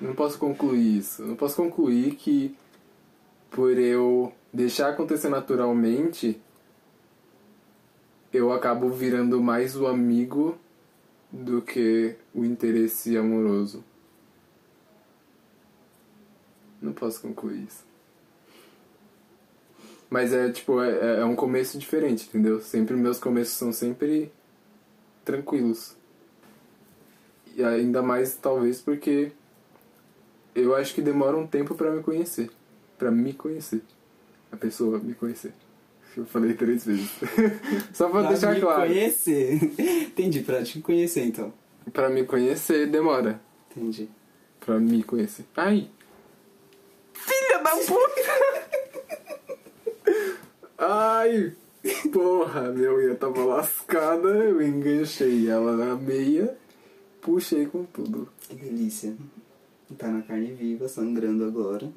[0.00, 1.22] Não posso concluir isso.
[1.24, 2.56] Não posso concluir que
[3.50, 6.40] por eu deixar acontecer naturalmente,
[8.32, 10.58] eu acabo virando mais o amigo
[11.32, 13.82] do que o interesse amoroso.
[16.80, 17.84] Não posso concluir isso.
[20.10, 22.60] Mas é tipo, é, é um começo diferente, entendeu?
[22.60, 24.30] Sempre meus começos são sempre
[25.24, 25.96] tranquilos.
[27.56, 29.32] E ainda mais talvez porque
[30.56, 32.50] eu acho que demora um tempo pra me conhecer.
[32.98, 33.82] Pra me conhecer.
[34.50, 35.52] A pessoa me conhecer.
[36.16, 37.10] Eu falei três vezes.
[37.92, 38.88] Só pra, Pra deixar me claro.
[38.88, 39.60] conhecer.
[39.78, 41.52] Entendi, pra te conhecer então.
[41.92, 43.38] Pra me conhecer demora.
[43.70, 44.08] Entendi.
[44.60, 45.44] Pra me conhecer.
[45.56, 45.90] Ai!
[47.12, 48.22] Filha da puta!
[50.78, 51.52] Ai!
[52.12, 56.56] Porra, minha unha tava lascada, eu enganchei ela na meia,
[57.20, 58.28] puxei com tudo.
[58.40, 59.14] Que delícia.
[59.96, 61.88] Tá na carne viva, sangrando agora.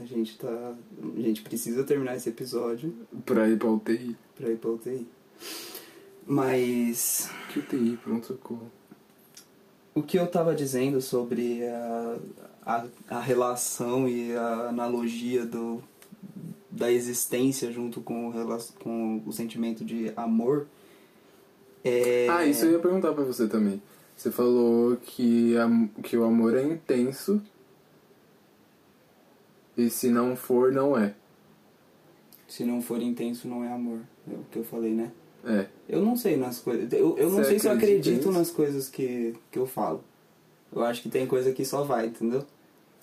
[0.00, 0.74] A gente tá.
[1.16, 2.92] A gente precisa terminar esse episódio
[3.24, 4.16] Pra ir pra UTI.
[4.36, 5.06] pra ir pra UTI.
[6.26, 7.30] Mas.
[7.52, 8.70] Que UTI, pronto socorro.
[9.94, 12.16] O que eu tava dizendo sobre a,
[12.66, 15.82] a, a relação e a analogia do,
[16.70, 20.66] da existência junto com o, com o sentimento de amor
[21.82, 22.26] é.
[22.28, 23.80] Ah, isso eu ia perguntar pra você também.
[24.16, 27.40] Você falou que, am- que o amor é intenso.
[29.76, 31.14] E se não for, não é.
[32.48, 34.00] Se não for intenso, não é amor.
[34.30, 35.12] É o que eu falei, né?
[35.44, 35.66] É.
[35.88, 36.90] Eu não sei nas coisas.
[36.92, 40.02] Eu, eu não Você sei se eu acredito nas coisas que, que eu falo.
[40.74, 42.44] Eu acho que tem coisa que só vai, entendeu?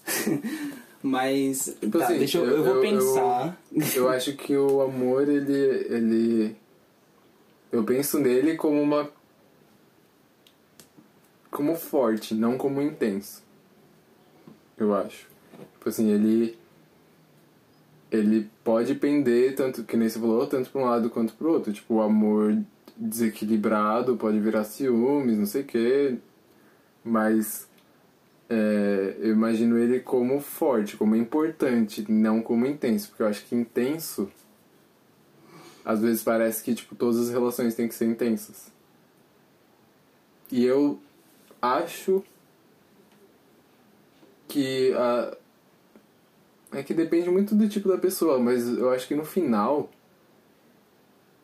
[1.02, 1.76] Mas.
[1.80, 3.58] Tipo tá, assim, deixa eu, eu- eu vou eu- pensar.
[3.96, 5.54] Eu acho que o amor, ele.
[5.54, 6.56] ele
[7.72, 9.10] eu penso nele como uma.
[11.54, 13.44] Como forte, não como intenso.
[14.78, 15.28] Eu acho.
[15.74, 16.58] Tipo assim, ele.
[18.12, 21.74] Ele pode pender, tanto que nem você falou, tanto pra um lado quanto pro outro.
[21.74, 22.56] Tipo, o amor
[22.96, 26.18] desequilibrado pode virar ciúmes, não sei o quê.
[27.04, 27.68] Mas.
[28.50, 33.10] é, eu imagino ele como forte, como importante, não como intenso.
[33.10, 34.30] Porque eu acho que intenso.
[35.86, 38.72] Às vezes parece que tipo, todas as relações têm que ser intensas.
[40.52, 41.00] E eu
[41.64, 42.22] acho
[44.48, 45.36] que a.
[46.76, 49.90] É que depende muito do tipo da pessoa, mas eu acho que no final.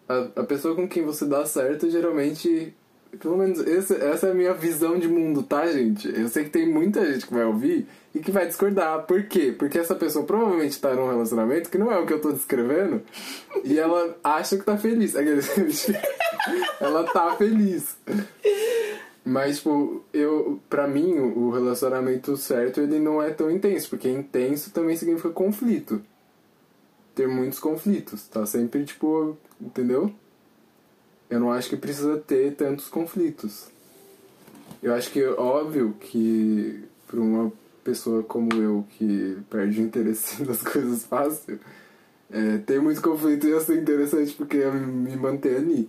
[0.07, 2.73] A, a pessoa com quem você dá certo geralmente.
[3.19, 6.07] Pelo menos essa, essa é a minha visão de mundo, tá, gente?
[6.15, 9.03] Eu sei que tem muita gente que vai ouvir e que vai discordar.
[9.07, 9.51] Por quê?
[9.57, 13.01] Porque essa pessoa provavelmente tá num relacionamento que não é o que eu tô descrevendo
[13.63, 15.15] e ela acha que tá feliz.
[15.15, 15.87] Aqueles-
[16.79, 17.97] ela tá feliz.
[19.29, 24.71] Mas, tipo, eu, pra mim, o relacionamento certo, ele não é tão intenso, porque intenso
[24.71, 26.01] também significa conflito.
[27.13, 30.11] Ter muitos conflitos, tá sempre, tipo, entendeu?
[31.29, 33.67] Eu não acho que precisa ter tantos conflitos.
[34.81, 40.41] Eu acho que é óbvio que pra uma pessoa como eu, que perde o interesse
[40.43, 41.59] nas coisas fácil,
[42.31, 45.87] é, ter muito conflito ia ser interessante porque ia me manter ali.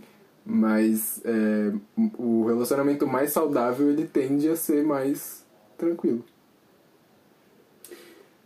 [0.52, 1.72] Mas é,
[2.18, 5.44] o relacionamento mais saudável ele tende a ser mais
[5.78, 6.24] tranquilo.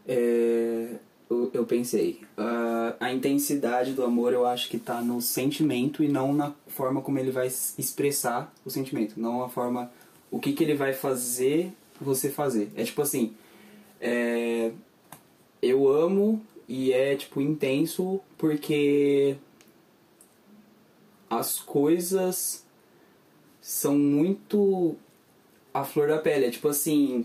[0.06, 0.96] É,
[1.30, 2.20] eu, pensei.
[2.36, 7.00] ah, a intensidade do amor eu acho que tá no sentimento e não na forma
[7.00, 9.18] como ele vai expressar o sentimento.
[9.18, 9.90] Não a forma.
[10.30, 12.70] O que, que ele vai fazer você fazer.
[12.76, 13.34] É tipo assim.
[14.00, 14.72] é,
[15.62, 19.36] eu amo e é tipo intenso porque
[21.38, 22.64] as coisas
[23.60, 24.96] são muito
[25.72, 26.46] a flor da pele.
[26.46, 27.24] É tipo assim,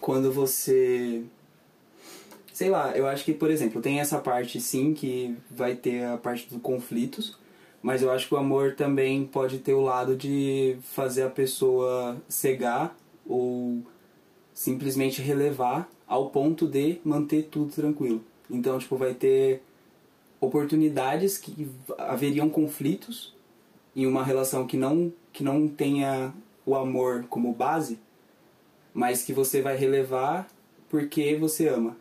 [0.00, 1.22] quando você.
[2.52, 6.18] Sei lá, eu acho que, por exemplo, tem essa parte sim que vai ter a
[6.18, 7.38] parte dos conflitos,
[7.82, 12.20] mas eu acho que o amor também pode ter o lado de fazer a pessoa
[12.28, 12.94] cegar
[13.26, 13.82] ou
[14.52, 18.22] simplesmente relevar ao ponto de manter tudo tranquilo.
[18.50, 19.62] Então, tipo, vai ter
[20.40, 23.34] oportunidades que haveriam conflitos
[23.94, 26.34] em uma relação que não que não tenha
[26.66, 27.98] o amor como base,
[28.92, 30.48] mas que você vai relevar
[30.88, 31.96] porque você ama.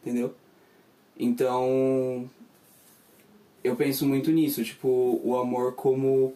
[0.00, 0.34] Entendeu?
[1.18, 2.28] Então,
[3.62, 6.34] eu penso muito nisso, tipo, o amor como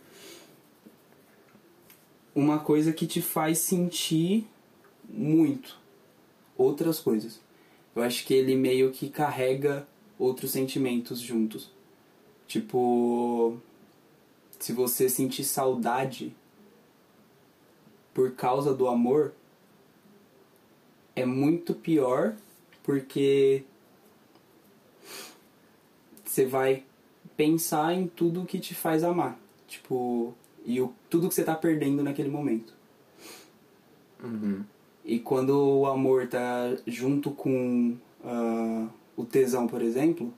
[2.34, 4.46] uma coisa que te faz sentir
[5.08, 5.78] muito
[6.56, 7.40] outras coisas.
[7.94, 9.86] Eu acho que ele meio que carrega
[10.20, 11.70] outros sentimentos juntos.
[12.46, 13.56] Tipo,
[14.58, 16.36] se você sentir saudade
[18.12, 19.32] por causa do amor,
[21.16, 22.36] é muito pior
[22.82, 23.64] porque
[26.24, 26.84] você vai
[27.36, 29.38] pensar em tudo que te faz amar.
[29.66, 32.74] Tipo, e o, tudo que você tá perdendo naquele momento.
[34.22, 34.64] Uhum.
[35.04, 38.88] E quando o amor tá junto com ah,
[39.20, 40.32] o tesão, por exemplo,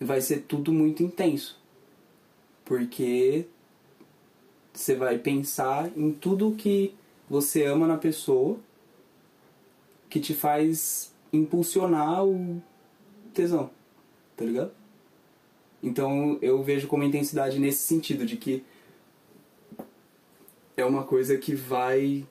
[0.00, 1.60] vai ser tudo muito intenso.
[2.64, 3.46] Porque
[4.72, 6.94] você vai pensar em tudo que
[7.28, 8.58] você ama na pessoa
[10.08, 12.60] que te faz impulsionar o
[13.32, 13.70] tesão,
[14.36, 14.72] tá ligado?
[15.82, 18.64] Então eu vejo como intensidade nesse sentido, de que
[20.76, 22.26] é uma coisa que vai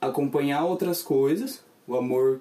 [0.00, 2.40] acompanhar outras coisas, o amor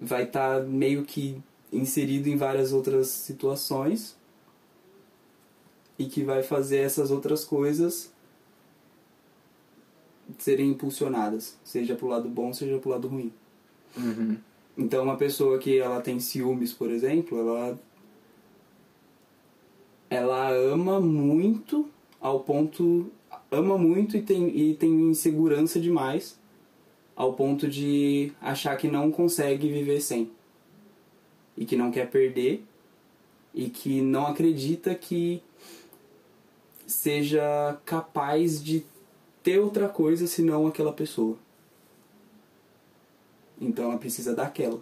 [0.00, 4.16] vai estar meio que inserido em várias outras situações
[5.98, 8.12] e que vai fazer essas outras coisas
[10.38, 13.32] serem impulsionadas, seja pro lado bom, seja pro lado ruim.
[13.96, 14.36] Uhum.
[14.76, 17.78] Então uma pessoa que ela tem ciúmes, por exemplo, ela
[20.08, 21.88] ela ama muito
[22.20, 23.10] ao ponto
[23.50, 26.38] ama muito e tem e tem insegurança demais
[27.16, 30.30] ao ponto de achar que não consegue viver sem
[31.56, 32.62] e que não quer perder
[33.54, 35.42] e que não acredita que
[36.86, 38.84] seja capaz de
[39.42, 41.38] ter outra coisa senão aquela pessoa.
[43.58, 44.78] Então ela precisa daquela.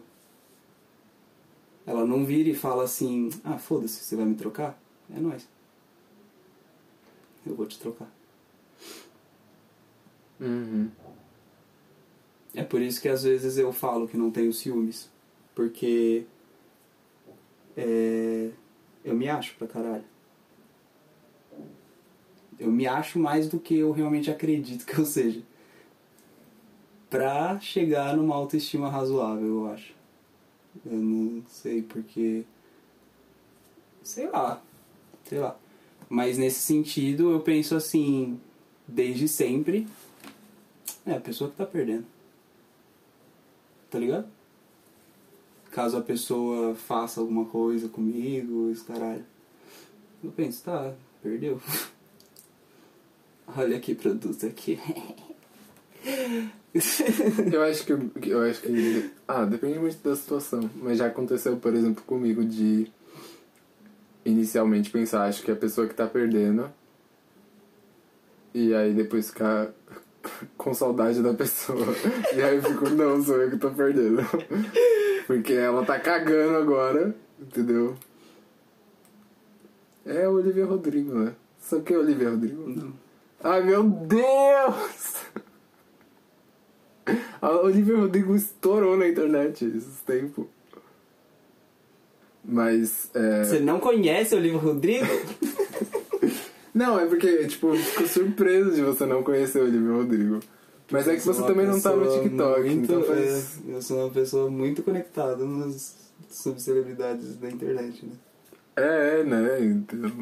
[1.87, 4.77] Ela não vira e fala assim: "Ah, foda-se, você vai me trocar?"
[5.15, 5.47] É nóis.
[7.47, 8.11] Eu vou te trocar.
[10.41, 10.91] Uhum.
[12.55, 15.11] É por isso que às vezes eu falo que não tenho ciúmes.
[15.55, 16.25] Porque
[17.77, 18.51] é,
[19.05, 20.05] eu me acho pra caralho.
[22.59, 25.43] Eu me acho mais do que eu realmente acredito que eu seja.
[27.11, 29.95] Pra chegar numa autoestima razoável, eu acho.
[30.87, 32.45] Eu não sei porque.
[34.03, 34.63] Sei lá.
[35.25, 35.57] Sei lá.
[36.09, 38.39] Mas nesse sentido eu penso assim,
[38.87, 39.87] desde sempre.
[41.07, 42.14] É a pessoa que tá perdendo.
[43.95, 44.27] Tá ligado?
[45.71, 49.25] Caso a pessoa faça alguma coisa comigo, esse caralho.
[50.23, 51.63] Eu penso, tá, perdeu.
[53.57, 54.81] Olha que produto aqui.
[57.53, 58.29] Eu acho que.
[58.29, 59.13] Eu acho que.
[59.29, 60.69] Ah, depende muito da situação.
[60.75, 62.91] Mas já aconteceu, por exemplo, comigo de
[64.25, 66.69] inicialmente pensar, acho que é a pessoa que tá perdendo.
[68.53, 69.73] E aí depois ficar
[70.57, 71.95] com saudade da pessoa.
[72.35, 74.23] E aí eu fico, não, sou eu que tô perdendo.
[75.27, 77.95] Porque ela tá cagando agora, entendeu?
[80.05, 81.35] É o Olivia Rodrigo, né?
[81.59, 82.69] Sabe quem é o Olivia Rodrigo?
[82.69, 82.93] Não.
[83.43, 85.15] Ai meu Deus!
[87.41, 90.47] A Olivia Rodrigo estourou na internet esses tempos.
[92.45, 93.11] Mas.
[93.15, 93.45] É...
[93.45, 95.07] Você não conhece o Olivia Rodrigo?
[96.75, 100.41] Não, é porque, tipo, fico surpreso de você não conhecer o Olivia Rodrigo.
[100.91, 103.59] Mas é que você também não tá no TikTok, muito- então faz.
[103.69, 105.97] é, eu sou uma pessoa muito conectada nas
[106.29, 108.13] subcelebridades da internet, né?
[108.77, 109.61] É, é, né?
[109.65, 110.13] Então.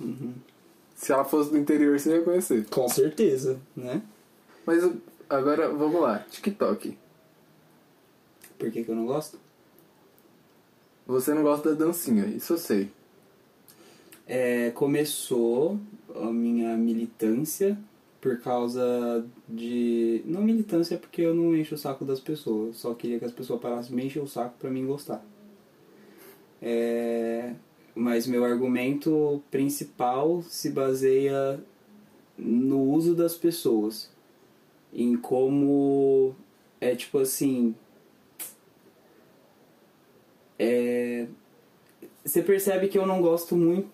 [0.00, 0.32] Uhum.
[0.94, 2.64] Se ela fosse do interior, você ia conhecer.
[2.70, 4.00] Com certeza, né?
[4.64, 4.88] Mas
[5.28, 6.20] agora, vamos lá.
[6.30, 6.96] TikTok.
[8.58, 9.38] Por que, que eu não gosto?
[11.06, 12.90] Você não gosta da dancinha, isso eu sei.
[14.30, 15.80] É, começou
[16.14, 17.78] a minha militância
[18.20, 20.22] por causa de.
[20.26, 23.58] Não militância porque eu não encho o saco das pessoas, só queria que as pessoas
[23.58, 25.24] parassem me encher o saco pra mim gostar.
[26.60, 27.54] É,
[27.94, 31.58] mas meu argumento principal se baseia
[32.36, 34.10] no uso das pessoas.
[34.92, 36.34] Em como
[36.80, 37.74] é tipo assim.
[40.58, 41.26] É,
[42.24, 43.88] você percebe que eu não gosto muito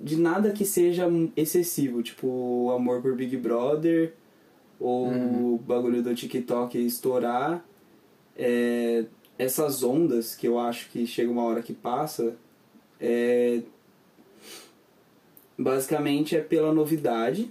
[0.00, 1.06] de nada que seja
[1.36, 4.14] excessivo, tipo o amor por Big Brother
[4.80, 7.64] ou o bagulho do TikTok estourar.
[8.36, 9.04] É,
[9.38, 12.36] essas ondas que eu acho que chega uma hora que passa,
[13.00, 13.62] é,
[15.56, 17.50] basicamente é pela novidade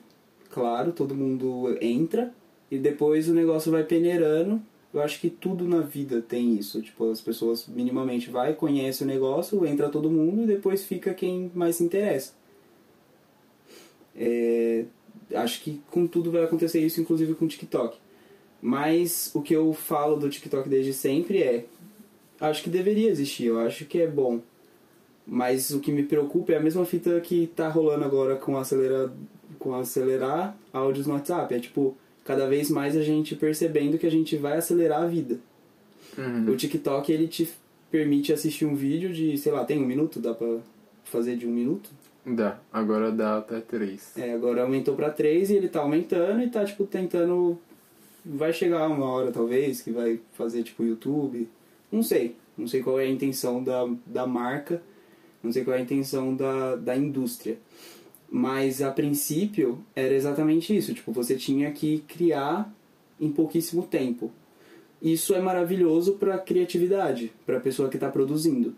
[0.58, 2.34] claro, todo mundo entra
[2.72, 4.60] e depois o negócio vai peneirando.
[4.98, 6.82] Eu acho que tudo na vida tem isso.
[6.82, 11.52] Tipo, as pessoas minimamente vai, conhece o negócio, entra todo mundo e depois fica quem
[11.54, 12.34] mais se interessa.
[14.16, 14.86] É,
[15.36, 17.96] acho que com tudo vai acontecer isso, inclusive com o TikTok.
[18.60, 21.66] Mas o que eu falo do TikTok desde sempre é:
[22.40, 24.42] acho que deveria existir, eu acho que é bom.
[25.28, 29.14] Mas o que me preocupa é a mesma fita que tá rolando agora com acelera,
[29.60, 31.54] com acelerar áudios no WhatsApp.
[31.54, 31.96] É tipo,
[32.28, 35.40] cada vez mais a gente percebendo que a gente vai acelerar a vida.
[36.18, 36.52] Uhum.
[36.52, 37.50] O TikTok ele te
[37.90, 40.20] permite assistir um vídeo de, sei lá, tem um minuto?
[40.20, 40.58] Dá pra
[41.06, 41.90] fazer de um minuto?
[42.26, 44.12] Dá, agora dá até três.
[44.18, 47.58] É, agora aumentou pra 3 e ele tá aumentando e tá, tipo, tentando.
[48.26, 51.48] Vai chegar uma hora, talvez, que vai fazer, tipo, YouTube.
[51.90, 52.36] Não sei.
[52.58, 54.82] Não sei qual é a intenção da, da marca.
[55.42, 57.58] Não sei qual é a intenção da, da indústria.
[58.30, 60.94] Mas, a princípio, era exatamente isso.
[60.94, 62.74] Tipo, você tinha que criar
[63.20, 64.32] em pouquíssimo tempo.
[65.02, 68.76] Isso é maravilhoso pra criatividade, pra pessoa que tá produzindo.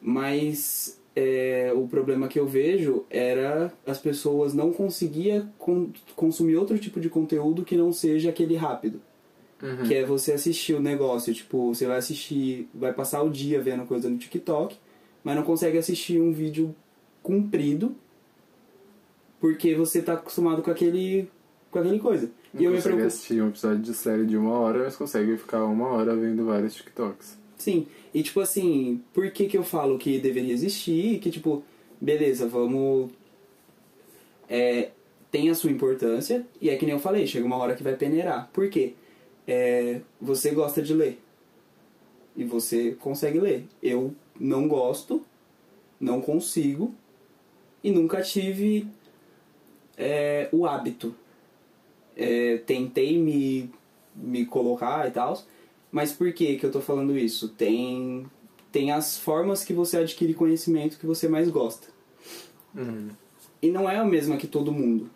[0.00, 6.78] Mas é, o problema que eu vejo era as pessoas não conseguiam con- consumir outro
[6.78, 9.00] tipo de conteúdo que não seja aquele rápido.
[9.62, 9.84] Uhum.
[9.86, 13.84] Que é você assistir o negócio, tipo, você vai assistir, vai passar o dia vendo
[13.84, 14.76] coisa no TikTok,
[15.22, 16.74] mas não consegue assistir um vídeo
[17.22, 17.94] comprido
[19.42, 21.28] porque você tá acostumado com aquele
[21.68, 22.30] com aquele coisa.
[22.54, 23.08] Não e eu me preocupo.
[23.08, 26.76] assistir um episódio de série de uma hora, mas consegue ficar uma hora vendo vários
[26.76, 27.36] TikToks.
[27.56, 31.18] Sim, e tipo assim, por que que eu falo que deveria existir?
[31.18, 31.64] Que tipo,
[32.00, 33.10] beleza, vamos.
[34.48, 34.90] É,
[35.28, 37.96] tem a sua importância, e é que nem eu falei, chega uma hora que vai
[37.96, 38.48] peneirar.
[38.52, 38.94] Por quê?
[39.44, 41.20] É, você gosta de ler.
[42.36, 43.66] E você consegue ler.
[43.82, 45.20] Eu não gosto,
[45.98, 46.94] não consigo,
[47.82, 48.86] e nunca tive
[50.02, 51.14] é, o hábito.
[52.16, 53.70] É, tentei me,
[54.14, 55.40] me colocar e tal,
[55.90, 57.48] mas por que que eu tô falando isso?
[57.48, 58.26] Tem,
[58.70, 61.88] tem as formas que você adquire conhecimento que você mais gosta.
[62.74, 63.10] Uhum.
[63.62, 65.08] E não é a mesma que todo mundo.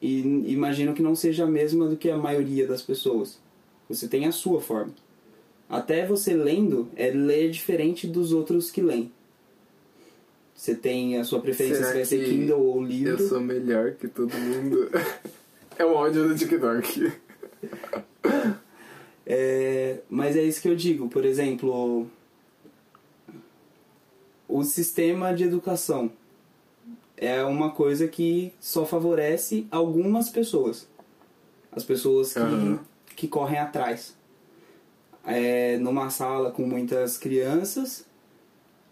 [0.00, 0.20] E
[0.52, 3.40] imagino que não seja a mesma do que a maioria das pessoas.
[3.88, 4.92] Você tem a sua forma.
[5.68, 9.12] Até você lendo, é ler diferente dos outros que leem.
[10.62, 13.20] Você tem a sua preferência Será se vai ser Kindle ou livro.
[13.20, 14.88] Eu sou melhor que todo mundo.
[15.76, 17.12] é o ódio do TikTok.
[19.24, 21.08] É, mas é isso que eu digo.
[21.08, 22.08] Por exemplo,
[24.48, 26.10] o sistema de educação
[27.16, 30.88] é uma coisa que só favorece algumas pessoas.
[31.70, 32.80] As pessoas que, Aham.
[33.14, 34.14] que correm atrás.
[35.24, 38.04] É, numa sala com muitas crianças,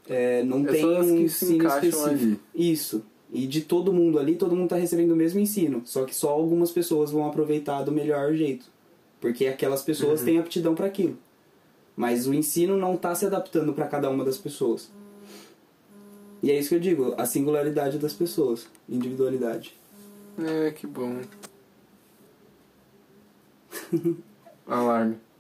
[0.09, 2.05] é, não É tem um ensino específico.
[2.05, 2.40] ali.
[2.55, 3.05] Isso.
[3.32, 5.82] E de todo mundo ali, todo mundo está recebendo o mesmo ensino.
[5.84, 8.66] Só que só algumas pessoas vão aproveitar do melhor jeito.
[9.20, 11.16] Porque aquelas pessoas têm aptidão para aquilo.
[11.96, 14.90] Mas o ensino não está se adaptando para cada uma das pessoas.
[16.42, 19.74] E é isso que eu digo, a singularidade das pessoas, individualidade.
[20.38, 21.20] É, que bom.
[24.66, 25.16] Alarme.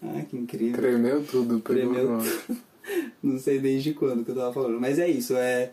[0.00, 0.76] Ah, que incrível.
[0.80, 2.20] Tremeu tudo, pegou Tremeu.
[3.22, 4.80] Não sei desde quando que eu tava falando.
[4.80, 5.72] Mas é isso, é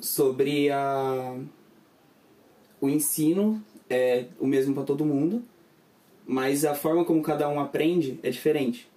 [0.00, 1.36] sobre a
[2.80, 5.42] o ensino é o mesmo para todo mundo,
[6.26, 8.88] mas a forma como cada um aprende é diferente.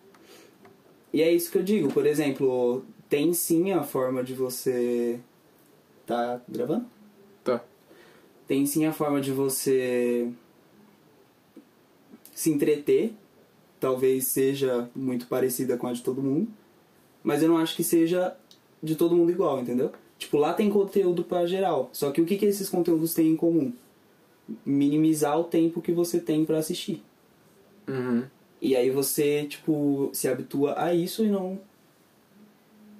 [1.13, 5.19] E é isso que eu digo, por exemplo, tem sim a forma de você
[6.05, 6.85] tá gravando?
[7.43, 7.63] Tá.
[8.47, 10.29] Tem sim a forma de você
[12.33, 13.13] se entreter.
[13.79, 16.51] Talvez seja muito parecida com a de todo mundo.
[17.23, 18.35] Mas eu não acho que seja
[18.81, 19.91] de todo mundo igual, entendeu?
[20.17, 21.89] Tipo, lá tem conteúdo pra geral.
[21.93, 23.71] Só que o que, que esses conteúdos têm em comum?
[24.65, 27.03] Minimizar o tempo que você tem pra assistir.
[27.87, 28.23] Uhum.
[28.61, 31.59] E aí você, tipo, se habitua a isso e não.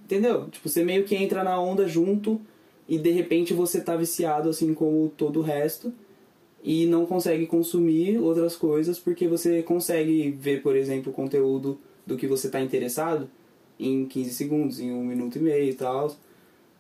[0.06, 0.48] Entendeu?
[0.50, 2.40] Tipo, você meio que entra na onda junto
[2.88, 5.94] e de repente você tá viciado assim como todo o resto
[6.64, 12.18] e não consegue consumir outras coisas porque você consegue ver, por exemplo, o conteúdo do
[12.18, 13.30] que você tá interessado
[13.80, 16.16] em 15 segundos, em um minuto e meio e tal.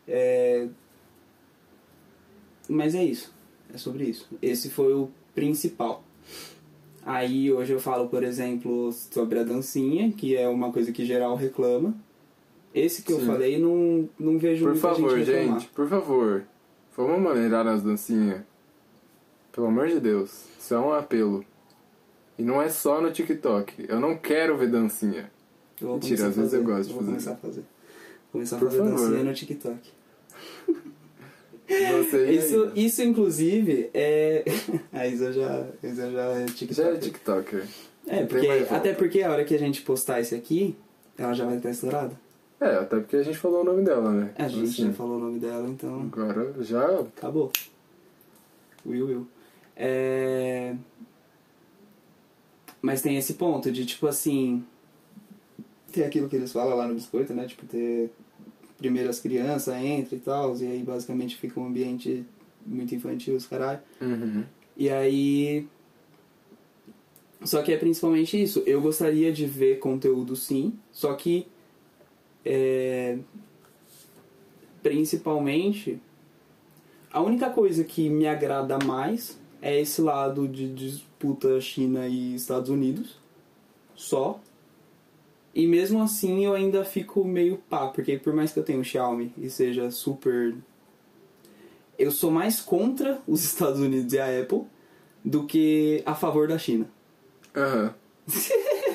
[0.08, 0.68] É...
[2.68, 3.34] Mas é isso.
[3.74, 4.28] É sobre isso.
[4.42, 6.04] Esse foi o principal.
[7.06, 11.36] Aí hoje eu falo, por exemplo, sobre a dancinha, que é uma coisa que geral
[11.36, 11.96] reclama.
[12.74, 13.26] Esse que eu Sim.
[13.26, 15.60] falei, não, não vejo Por muita favor, gente reclamar.
[15.60, 16.44] gente, por favor.
[16.96, 18.42] Vamos maneirar nas dancinhas.
[19.52, 20.46] Pelo amor de Deus.
[20.60, 21.44] Isso é um apelo.
[22.38, 23.86] E não é só no TikTok.
[23.88, 25.32] Eu não quero ver dancinha.
[25.82, 26.74] Eu vou Mentira, às vezes eu fazer.
[26.74, 27.12] gosto de vou fazer.
[27.12, 27.64] começar a fazer.
[28.32, 29.00] Começar a Por fazer favor.
[29.00, 29.92] dancinha no TikTok.
[31.68, 34.44] Você e Isso, isso inclusive, é.
[34.92, 36.74] A Isa já, Isa já é TikTok.
[36.74, 37.64] Já é TikToker.
[38.08, 40.76] É, porque, até porque a hora que a gente postar esse aqui,
[41.18, 42.20] ela já vai estar estourada.
[42.60, 44.34] É, até porque a gente falou o nome dela, né?
[44.36, 47.00] A gente Assim, já falou o nome dela, então Agora já.
[47.02, 47.52] acabou.
[48.86, 49.28] Will, Will.
[49.76, 50.76] É...
[52.82, 54.66] Mas tem esse ponto de, tipo assim...
[55.92, 57.46] Tem aquilo que eles falam lá no biscoito, né?
[57.46, 58.12] Tipo, ter...
[58.78, 62.26] Primeiro as crianças entram e tal, e aí basicamente fica um ambiente
[62.66, 63.82] muito infantil, os caralho.
[64.00, 64.46] Uhum.
[64.78, 65.68] E aí.
[67.44, 68.64] Só que é principalmente isso.
[68.66, 71.46] Eu gostaria de ver conteúdo sim, só que.
[72.46, 73.18] É...
[74.82, 76.00] Principalmente.
[77.12, 82.70] A única coisa que me agrada mais é esse lado de disputa China e Estados
[82.70, 83.18] Unidos.
[83.94, 84.40] Só.
[85.60, 88.84] E mesmo assim eu ainda fico meio pá, porque por mais que eu tenha um
[88.84, 90.56] Xiaomi e seja super.
[91.98, 94.62] Eu sou mais contra os Estados Unidos e a Apple
[95.22, 96.90] do que a favor da China.
[97.54, 97.94] Aham.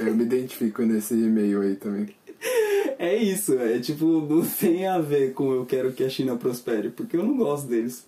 [0.00, 2.08] Eu me identifico nesse e-mail aí também.
[2.98, 6.88] É isso, é tipo, não tem a ver com eu quero que a China prospere,
[6.88, 8.06] porque eu não gosto deles.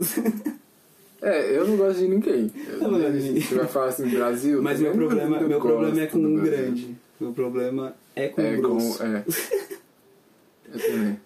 [1.21, 2.51] É, eu não gosto de ninguém.
[2.71, 3.43] Eu, Não gosto de ninguém.
[3.43, 4.63] Você vai falar assim, Brasil?
[4.63, 6.43] Mas meu problema, não meu problema é com o Brasil.
[6.43, 6.97] grande.
[7.21, 8.99] Meu problema é com É, grosso.
[8.99, 9.05] com.
[9.05, 9.25] É.
[10.75, 11.21] Eu também.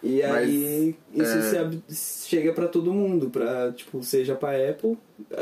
[0.00, 4.96] E Mas, aí isso é- chega pra todo mundo, pra, tipo, seja pra Apple,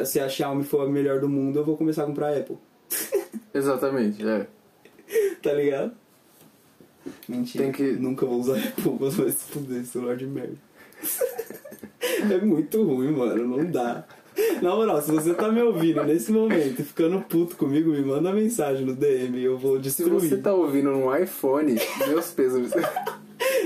[0.06, 2.56] se a Xiaomi for a melhor do mundo, eu vou começar a comprar a Apple.
[3.52, 4.46] Exatamente, é.
[5.42, 5.92] Tá ligado?
[7.28, 7.64] Mentira.
[7.64, 10.56] Tem que- Nunca vou usar Apple, mas vai se fuder, celular de merda.
[12.32, 14.06] é muito ruim, mano, não dá.
[14.62, 18.32] Na moral, se você tá me ouvindo nesse momento e ficando puto comigo, me manda
[18.32, 20.20] mensagem no DM, eu vou Se destruir.
[20.20, 21.76] você tá ouvindo no iPhone,
[22.08, 22.70] meus pesos.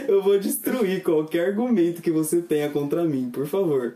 [0.09, 3.95] Eu vou destruir qualquer argumento que você tenha contra mim, por favor.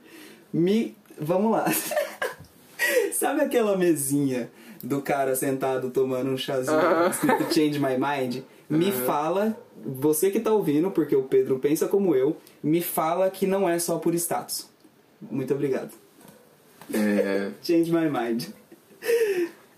[0.52, 0.94] Me.
[1.18, 1.64] Vamos lá.
[3.12, 4.48] Sabe aquela mesinha
[4.82, 7.08] do cara sentado tomando um chazinho Ah.
[7.10, 8.42] escrito Change My Mind?
[8.68, 13.46] Me fala, você que tá ouvindo, porque o Pedro pensa como eu, me fala que
[13.46, 14.68] não é só por status.
[15.20, 15.90] Muito obrigado.
[16.92, 17.50] É.
[17.62, 18.48] Change My Mind.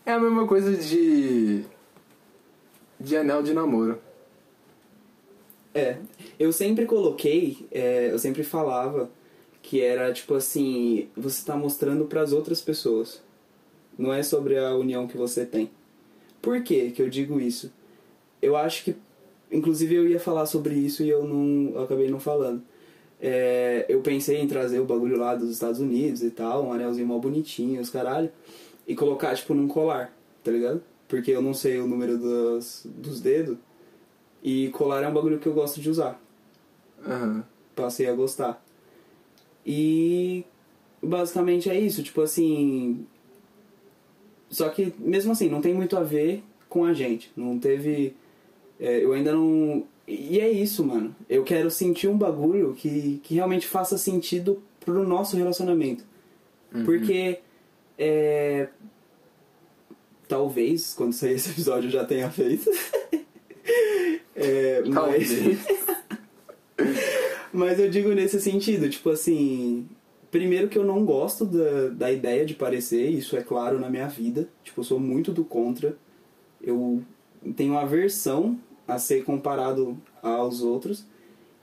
[0.05, 1.65] É a mesma coisa de.
[2.99, 3.99] de anel de namoro.
[5.75, 5.99] É,
[6.39, 9.11] eu sempre coloquei, é, eu sempre falava
[9.61, 13.21] que era tipo assim, você tá mostrando pras outras pessoas.
[13.99, 15.71] Não é sobre a união que você tem.
[16.41, 17.73] Por que que eu digo isso?
[18.41, 18.97] Eu acho que,
[19.51, 22.63] inclusive eu ia falar sobre isso e eu não, eu acabei não falando.
[23.21, 27.07] É, eu pensei em trazer o bagulho lá dos Estados Unidos e tal, um anelzinho
[27.07, 28.31] mal bonitinho, os caralho,
[28.87, 30.15] e colocar tipo num colar,
[30.45, 30.83] tá ligado?
[31.09, 33.57] Porque eu não sei o número dos, dos dedos.
[34.43, 36.21] E colar é um bagulho que eu gosto de usar.
[37.05, 37.45] Aham.
[37.75, 38.65] Passei a gostar.
[39.65, 40.45] E
[41.03, 43.07] basicamente é isso, tipo assim.
[44.49, 47.31] Só que mesmo assim, não tem muito a ver com a gente.
[47.37, 48.15] Não teve.
[48.79, 49.85] é, eu ainda não.
[50.07, 51.15] E é isso, mano.
[51.29, 56.05] Eu quero sentir um bagulho que, que realmente faça sentido pro nosso relacionamento.
[56.85, 57.41] Porque.
[57.99, 58.69] É,
[60.29, 62.71] talvez, quando sair esse episódio, eu já tenha feito.
[64.39, 65.31] É, mas,
[67.51, 69.89] mas eu digo nesse sentido, tipo assim.
[70.31, 74.07] Primeiro que eu não gosto da, da ideia de parecer, isso é claro na minha
[74.07, 74.47] vida.
[74.63, 75.97] Tipo, eu sou muito do contra.
[76.61, 77.03] Eu
[77.57, 81.05] tenho aversão a ser comparado aos outros.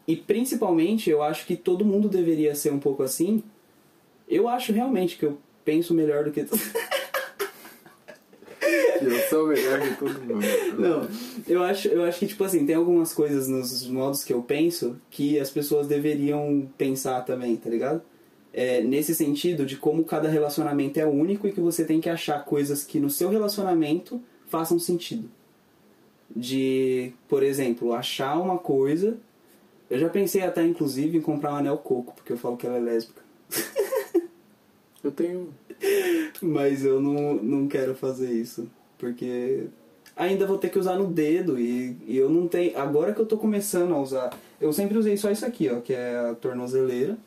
[0.07, 3.43] E principalmente eu acho que todo mundo deveria ser um pouco assim.
[4.27, 6.43] Eu acho realmente que eu penso melhor do que.
[6.43, 6.53] Que
[9.05, 10.45] eu sou melhor de todo mundo.
[10.77, 11.07] Não,
[11.47, 14.97] eu acho, eu acho que, tipo assim, tem algumas coisas nos modos que eu penso
[15.09, 18.01] que as pessoas deveriam pensar também, tá ligado?
[18.51, 22.45] É, nesse sentido de como cada relacionamento é único e que você tem que achar
[22.45, 25.29] coisas que no seu relacionamento façam sentido.
[26.35, 29.17] De, por exemplo, achar uma coisa.
[29.89, 32.77] Eu já pensei até, inclusive, em comprar um anel coco, porque eu falo que ela
[32.77, 33.21] é lésbica.
[35.03, 35.53] Eu tenho.
[36.41, 38.69] Mas eu não, não quero fazer isso.
[38.97, 39.65] Porque
[40.15, 42.77] ainda vou ter que usar no dedo e, e eu não tenho.
[42.79, 44.29] Agora que eu tô começando a usar.
[44.61, 47.17] Eu sempre usei só isso aqui, ó, que é a tornozeleira.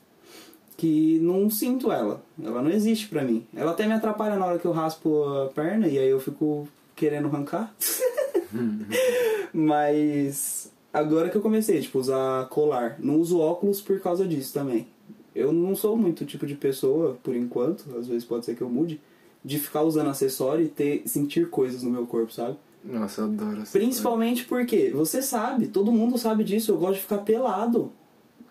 [0.77, 2.23] Que não sinto ela.
[2.43, 3.47] Ela não existe pra mim.
[3.55, 6.69] Ela até me atrapalha na hora que eu raspo a perna e aí eu fico
[6.95, 7.75] querendo arrancar.
[9.53, 12.97] Mas agora que eu comecei, tipo, usar colar.
[12.99, 14.87] Não uso óculos por causa disso também.
[15.35, 18.71] Eu não sou muito tipo de pessoa, por enquanto, às vezes pode ser que eu
[18.71, 19.01] mude,
[19.45, 22.57] de ficar usando acessório e ter, sentir coisas no meu corpo, sabe?
[22.83, 27.03] Nossa, eu adoro essa Principalmente porque, você sabe, todo mundo sabe disso, eu gosto de
[27.03, 27.93] ficar pelado.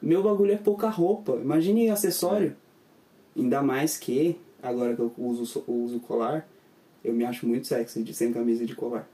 [0.01, 1.33] Meu bagulho é pouca roupa.
[1.33, 2.55] Imagine acessório.
[3.35, 6.47] Ainda mais que, agora que eu uso, uso colar,
[7.03, 9.09] eu me acho muito sexy de, sem camisa e de colar.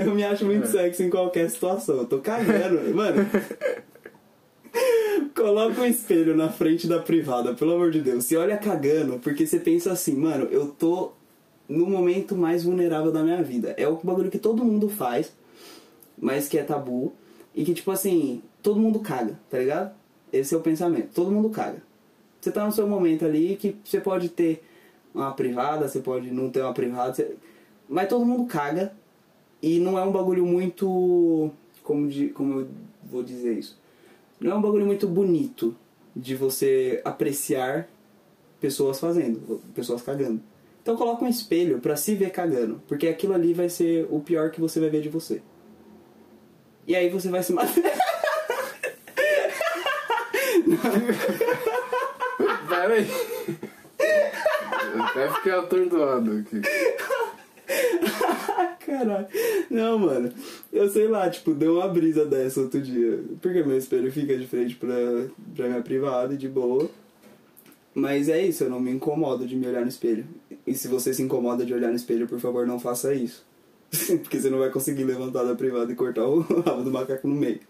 [0.00, 1.98] Eu me acho muito sexy em qualquer situação.
[1.98, 2.94] Eu tô cagando.
[2.94, 3.26] Mano,
[5.34, 8.24] coloca um espelho na frente da privada, pelo amor de Deus.
[8.24, 11.12] Você olha cagando, porque você pensa assim, mano, eu tô
[11.68, 13.74] no momento mais vulnerável da minha vida.
[13.76, 15.32] É o bagulho que todo mundo faz,
[16.18, 17.12] mas que é tabu.
[17.54, 19.94] E que, tipo assim, todo mundo caga, tá ligado?
[20.32, 21.10] Esse é o pensamento.
[21.14, 21.80] Todo mundo caga.
[22.40, 24.62] Você tá no seu momento ali que você pode ter
[25.14, 27.36] uma privada, você pode não ter uma privada, você-
[27.88, 28.92] mas todo mundo caga.
[29.62, 31.50] E não é um bagulho muito.
[31.82, 32.68] Como, de, como eu
[33.02, 33.78] vou dizer isso?
[34.40, 35.74] Não é um bagulho muito bonito
[36.14, 37.88] de você apreciar
[38.60, 40.40] pessoas fazendo, pessoas cagando.
[40.82, 44.50] Então coloca um espelho pra se ver cagando, porque aquilo ali vai ser o pior
[44.50, 45.40] que você vai ver de você.
[46.86, 47.72] E aí você vai se matar.
[52.68, 53.06] Pera aí.
[53.08, 53.33] Eu
[55.24, 56.60] até fiquei atordoado aqui.
[58.84, 59.26] Caralho.
[59.70, 60.30] Não, mano.
[60.72, 63.22] Eu sei lá, tipo, deu uma brisa dessa outro dia.
[63.40, 64.94] Porque meu espelho fica de frente pra,
[65.56, 66.88] pra minha privada e de boa.
[67.94, 70.26] Mas é isso, eu não me incomodo de me olhar no espelho.
[70.66, 73.46] E se você se incomoda de olhar no espelho, por favor, não faça isso.
[74.22, 77.36] Porque você não vai conseguir levantar da privada e cortar o rabo do macaco no
[77.36, 77.60] meio.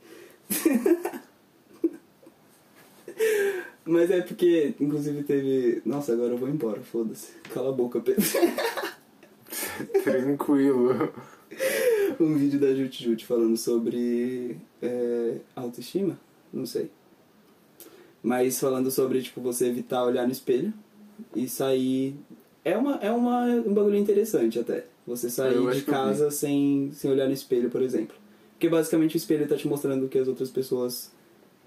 [3.87, 5.83] Mas é porque, inclusive, teve.
[5.85, 7.33] Nossa, agora eu vou embora, foda-se.
[7.53, 8.25] Cala a boca, Pedro.
[10.03, 11.13] Tranquilo.
[12.19, 16.19] um vídeo da Jut Jut falando sobre é, autoestima,
[16.53, 16.91] não sei.
[18.23, 20.73] Mas falando sobre, tipo, você evitar olhar no espelho
[21.37, 22.17] e sair...
[22.65, 24.87] É, uma, é uma, um bagulho interessante até.
[25.07, 28.17] Você sair de casa sem, sem olhar no espelho, por exemplo.
[28.53, 31.13] Porque basicamente o espelho tá te mostrando o que as outras pessoas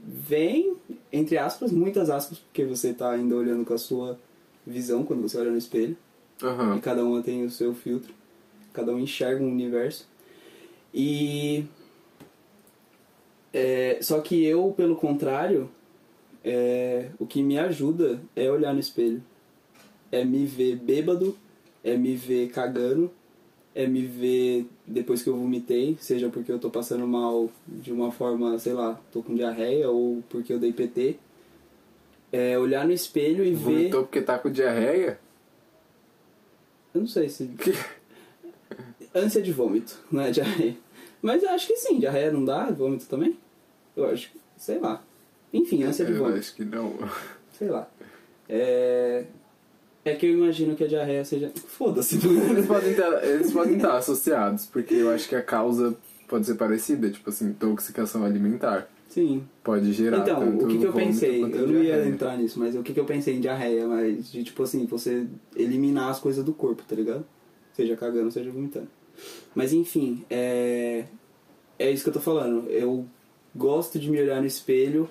[0.07, 0.77] veem,
[1.11, 4.17] entre aspas, muitas aspas, porque você tá ainda olhando com a sua
[4.65, 5.97] visão quando você olha no espelho.
[6.41, 6.79] E Aham.
[6.79, 8.13] cada uma tem o seu filtro.
[8.71, 10.07] Cada um enxerga um universo.
[10.93, 11.65] E.
[13.53, 15.69] é, só que eu, pelo contrário,
[16.43, 19.21] é, o que me ajuda é olhar no espelho.
[20.09, 21.37] É me ver bêbado,
[21.83, 23.11] é me ver cagando,
[23.77, 28.11] é me ver depois que eu vomitei, seja porque eu tô passando mal de uma
[28.11, 31.19] forma, sei lá, tô com diarreia ou porque eu dei PT.
[32.31, 33.55] É olhar no espelho e ver.
[33.55, 35.19] Vomitou porque tá com diarreia?
[36.91, 37.51] Eu não sei se.
[39.13, 40.75] Ânsia de vômito, não é diarreia.
[41.21, 43.37] Mas eu acho que sim, diarreia não dá, vômito também?
[43.95, 44.39] Eu acho que.
[44.57, 45.03] sei lá.
[45.53, 46.95] Enfim, ânsia de Eu vômito, acho que não.
[47.53, 47.87] sei lá.
[48.49, 49.25] É.
[50.07, 51.51] É que eu imagino que a diarreia seja.
[51.67, 55.95] Foda-se, Eles podem, estar, eles podem estar associados, porque eu acho que a causa
[56.27, 58.89] pode ser parecida, tipo assim, intoxicação alimentar.
[59.09, 59.43] Sim.
[59.63, 61.43] Pode gerar Então, o que, que eu pensei?
[61.43, 64.43] Eu não ia entrar nisso, mas o que, que eu pensei em diarreia, mas de
[64.43, 67.25] tipo assim, você eliminar as coisas do corpo, tá ligado?
[67.73, 68.87] Seja cagando, seja vomitando.
[69.55, 71.05] Mas enfim, é.
[71.79, 72.69] É isso que eu tô falando.
[72.69, 73.05] Eu
[73.55, 75.09] gosto de me olhar no espelho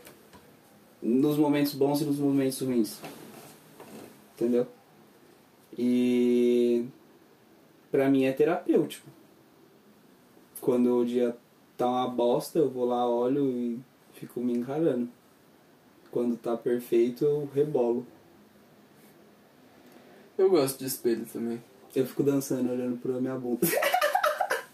[1.02, 2.98] nos momentos bons e nos momentos ruins.
[4.34, 4.66] Entendeu?
[5.78, 6.86] E
[7.90, 9.08] pra mim é terapêutico.
[10.60, 11.36] Quando o dia
[11.76, 13.78] tá uma bosta, eu vou lá, olho e
[14.14, 15.08] fico me encarando.
[16.10, 18.06] Quando tá perfeito, eu rebolo.
[20.38, 21.62] Eu gosto de espelho também.
[21.94, 23.66] Eu fico dançando, olhando pra minha bunda.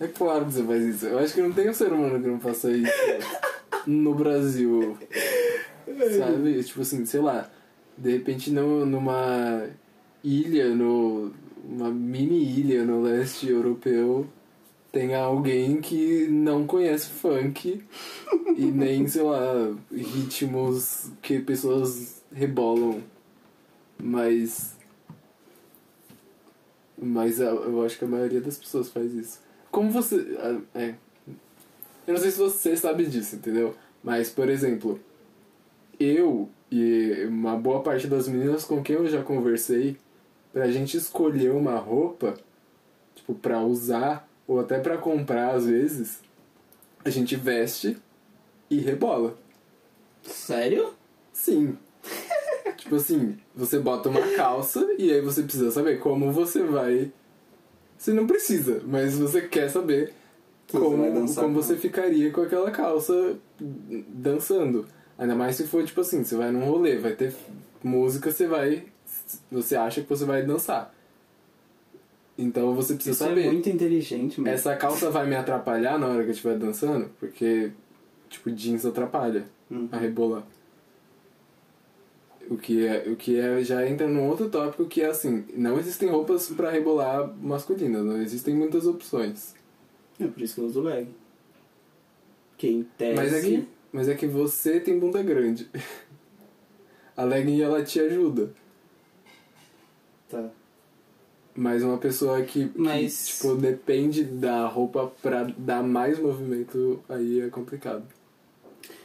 [0.00, 1.06] É claro que você faz isso.
[1.06, 2.92] Eu acho que não tem um ser humano que não faça isso
[3.86, 4.98] no Brasil.
[6.18, 6.64] Sabe?
[6.64, 7.48] Tipo assim, sei lá.
[7.96, 9.68] De repente no, numa
[10.22, 11.32] ilha, no,
[11.64, 14.26] uma mini ilha no leste europeu,
[14.90, 17.82] tem alguém que não conhece funk
[18.56, 23.00] e nem, sei lá, ritmos que pessoas rebolam.
[23.98, 24.76] Mas.
[27.00, 29.40] Mas eu acho que a maioria das pessoas faz isso.
[29.70, 30.36] Como você.
[30.74, 30.94] É.
[32.06, 33.74] Eu não sei se você sabe disso, entendeu?
[34.02, 35.00] Mas, por exemplo,
[35.98, 39.96] eu e uma boa parte das meninas com quem eu já conversei,
[40.52, 42.34] pra gente escolher uma roupa,
[43.14, 46.20] tipo, pra usar, ou até pra comprar às vezes,
[47.04, 47.96] a gente veste
[48.70, 49.36] e rebola.
[50.22, 50.94] Sério?
[51.32, 51.76] Sim.
[52.76, 57.12] tipo assim, você bota uma calça e aí você precisa saber como você vai.
[57.96, 60.12] Você não precisa, mas você quer saber
[60.70, 64.86] como, dançar como com você ficaria com aquela calça dançando.
[65.18, 67.34] Ainda mais se for tipo assim, você vai num rolê, vai ter
[67.82, 68.84] música, você vai.
[69.50, 70.94] Você acha que você vai dançar.
[72.36, 73.46] Então você precisa Isso saber.
[73.46, 74.40] é muito inteligente.
[74.48, 77.10] Essa calça vai me atrapalhar na hora que eu estiver dançando?
[77.20, 77.70] Porque,
[78.28, 79.88] tipo, jeans atrapalha Uhum.
[79.92, 80.42] a rebolar.
[82.50, 85.78] O que, é, o que é, já entra num outro tópico que é assim, não
[85.78, 89.54] existem roupas pra rebolar masculinas, não existem muitas opções.
[90.20, 91.08] É por isso que eu uso leg.
[92.58, 93.14] Que em tese...
[93.14, 95.70] Mas é que, mas é que você tem bunda grande.
[97.16, 98.52] A legging ela te ajuda.
[100.32, 100.48] Tá.
[101.54, 107.40] Mas uma pessoa que, que, Mas- tipo, depende da roupa pra dar mais movimento, aí
[107.40, 108.02] é complicado.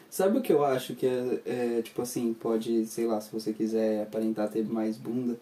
[0.10, 3.52] Sabe o que eu acho que é, é, tipo assim, pode, sei lá, se você
[3.52, 5.38] quiser aparentar ter mais bunda,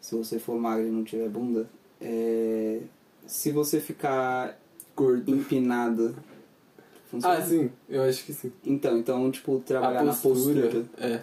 [0.00, 1.68] se você for magro e não tiver bunda,
[2.00, 2.80] é,
[3.24, 4.58] se você ficar
[4.96, 5.30] Gordo.
[5.32, 6.12] empinada.
[7.08, 7.36] funciona?
[7.36, 8.52] Ah, sim, eu acho que sim.
[8.66, 10.84] Então, então, tipo, trabalhar a na postura, postura.
[10.98, 11.20] É.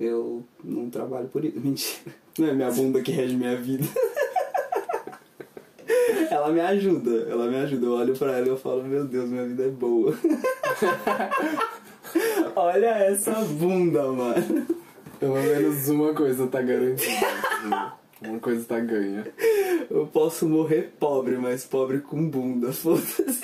[0.00, 1.58] Eu não trabalho por isso.
[1.60, 2.14] Mentira.
[2.38, 3.84] Não é minha bunda que rege minha vida.
[6.30, 7.84] ela me ajuda, ela me ajuda.
[7.84, 10.16] Eu olho pra ela e eu falo, meu Deus, minha vida é boa.
[12.56, 14.66] Olha essa bunda, mano.
[15.18, 17.26] Pelo menos uma coisa tá garantida.
[18.22, 19.26] uma coisa tá ganha.
[19.90, 23.42] Eu posso morrer pobre, mas pobre com bunda, foda-se.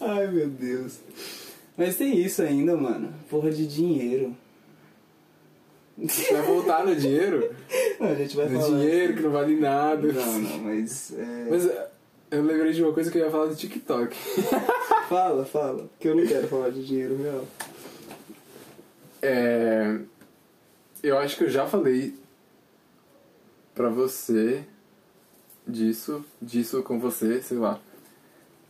[0.00, 0.98] Ai, meu Deus.
[1.78, 3.14] Mas tem isso ainda, mano.
[3.30, 4.36] Porra de dinheiro.
[6.32, 7.54] Vai voltar no dinheiro?
[7.98, 8.78] Não, a gente vai No falar.
[8.78, 10.12] dinheiro que não vale nada.
[10.12, 11.12] Não, não, mas.
[11.16, 11.90] é, Mas é,
[12.32, 14.14] eu lembrei de uma coisa que eu ia falar do TikTok.
[15.08, 15.88] Fala, fala.
[15.98, 17.46] Que eu não quero falar de dinheiro real.
[19.22, 19.98] É,
[21.02, 22.14] eu acho que eu já falei
[23.74, 24.62] pra você
[25.66, 27.80] disso, disso com você, sei lá.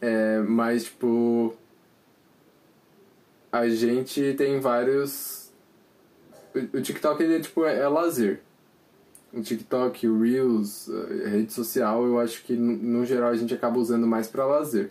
[0.00, 1.54] É, mas, tipo,
[3.50, 5.52] a gente tem vários.
[6.54, 8.42] O, TikTok, ele é, tipo, é, é lazer.
[9.32, 13.78] O TikTok, o Reels, a rede social, eu acho que, no, geral, a gente acaba
[13.78, 14.90] usando mais pra lazer.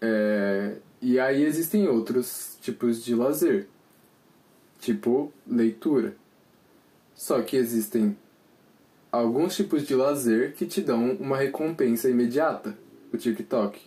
[0.00, 3.68] É, e aí existem outros tipos de lazer,
[4.80, 6.16] tipo leitura.
[7.14, 8.16] Só que existem
[9.10, 12.76] alguns tipos de lazer que te dão uma recompensa imediata.
[13.12, 13.80] O TikTok,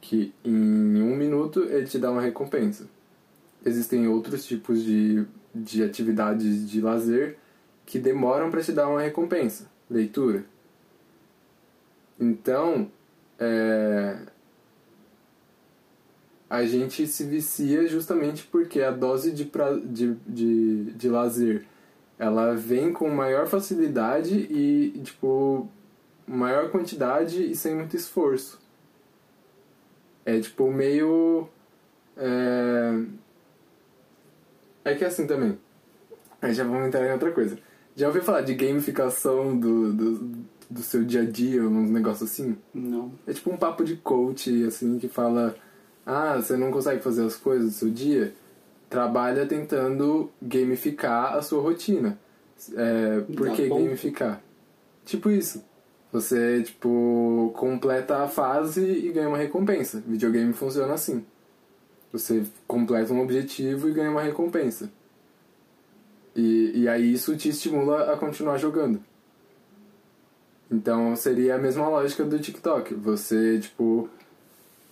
[0.00, 2.88] que em um minuto ele te dá uma recompensa.
[3.64, 5.24] Existem outros tipos de,
[5.54, 7.36] de atividades de lazer
[7.84, 9.70] que demoram para te dar uma recompensa.
[9.90, 10.44] Leitura.
[12.18, 12.90] Então,
[13.38, 14.18] é,
[16.48, 21.64] a gente se vicia justamente porque a dose de, pra, de, de, de lazer
[22.18, 25.68] ela vem com maior facilidade e tipo
[26.26, 28.59] maior quantidade e sem muito esforço
[30.36, 31.48] é tipo meio
[32.16, 33.02] é,
[34.84, 35.58] é que é assim também
[36.40, 37.58] aí já vamos entrar em outra coisa
[37.96, 40.32] já ouviu falar de gamificação do, do,
[40.70, 43.12] do seu dia a dia uns negócios assim Não.
[43.26, 45.56] é tipo um papo de coach, assim, que fala:
[46.06, 48.32] Ah, você não consegue fazer as coisas do seu dia?
[48.88, 52.18] Trabalha tentando gamificar a sua rotina.
[52.74, 54.40] É, por que gamificar?
[55.04, 55.64] Tipo isso.
[56.12, 60.02] Você, tipo, completa a fase e ganha uma recompensa.
[60.06, 61.24] Videogame funciona assim.
[62.12, 64.90] Você completa um objetivo e ganha uma recompensa.
[66.34, 69.02] E, e aí isso te estimula a continuar jogando.
[70.70, 72.94] Então seria a mesma lógica do TikTok.
[72.94, 74.08] Você, tipo,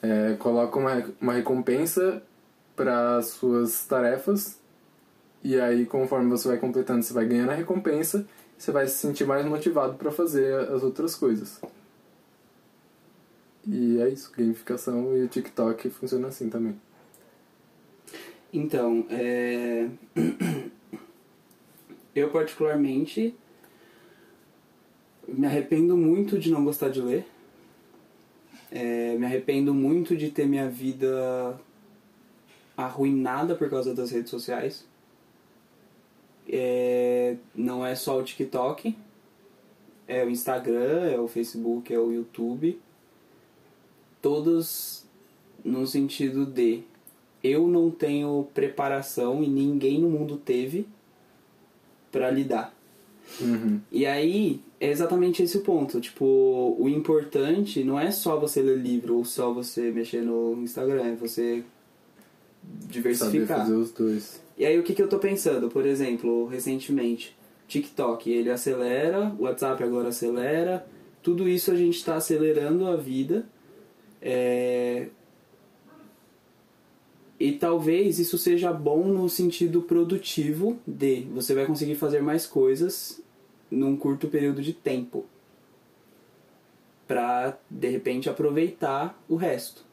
[0.02, 2.22] é, coloca uma, uma recompensa
[2.76, 4.58] para suas tarefas
[5.42, 8.26] e aí conforme você vai completando, você vai ganhando a recompensa,
[8.58, 11.60] você vai se sentir mais motivado para fazer as outras coisas.
[13.66, 16.78] E é isso, gamificação e o TikTok funciona assim também.
[18.52, 19.88] Então, é...
[22.14, 23.34] eu particularmente
[25.28, 27.26] me arrependo muito de não gostar de ler.
[28.70, 31.58] É, me arrependo muito de ter minha vida
[32.76, 34.86] arruinada por causa das redes sociais.
[36.48, 38.96] É, não é só o TikTok,
[40.06, 42.80] é o Instagram, é o Facebook, é o YouTube.
[44.22, 45.04] Todos
[45.64, 46.82] no sentido de
[47.42, 50.86] eu não tenho preparação e ninguém no mundo teve
[52.10, 52.74] pra lidar.
[53.40, 53.80] Uhum.
[53.92, 56.00] E aí é exatamente esse o ponto.
[56.00, 61.04] Tipo, o importante não é só você ler livro ou só você mexer no Instagram,
[61.04, 63.58] é você Saber diversificar.
[63.58, 64.40] fazer os dois.
[64.58, 65.68] E aí o que, que eu tô pensando?
[65.68, 67.38] Por exemplo, recentemente,
[67.68, 70.84] TikTok, ele acelera, o WhatsApp agora acelera,
[71.22, 73.46] tudo isso a gente tá acelerando a vida.
[74.20, 75.08] É...
[77.38, 83.22] E talvez isso seja bom no sentido produtivo de você vai conseguir fazer mais coisas
[83.70, 85.24] num curto período de tempo.
[87.06, 89.84] Pra, de repente, aproveitar o resto.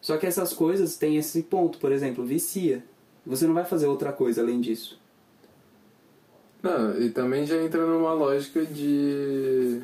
[0.00, 2.82] Só que essas coisas têm esse ponto, por exemplo, vicia.
[3.26, 4.98] Você não vai fazer outra coisa além disso.
[6.62, 9.80] Não, e também já entra numa lógica de.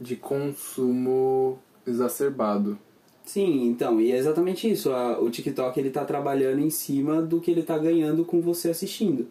[0.00, 2.78] de consumo exacerbado.
[3.24, 4.90] Sim, então, e é exatamente isso.
[4.90, 8.70] A- o TikTok ele tá trabalhando em cima do que ele tá ganhando com você
[8.70, 9.28] assistindo.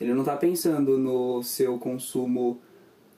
[0.00, 2.58] Ele não tá pensando no seu consumo,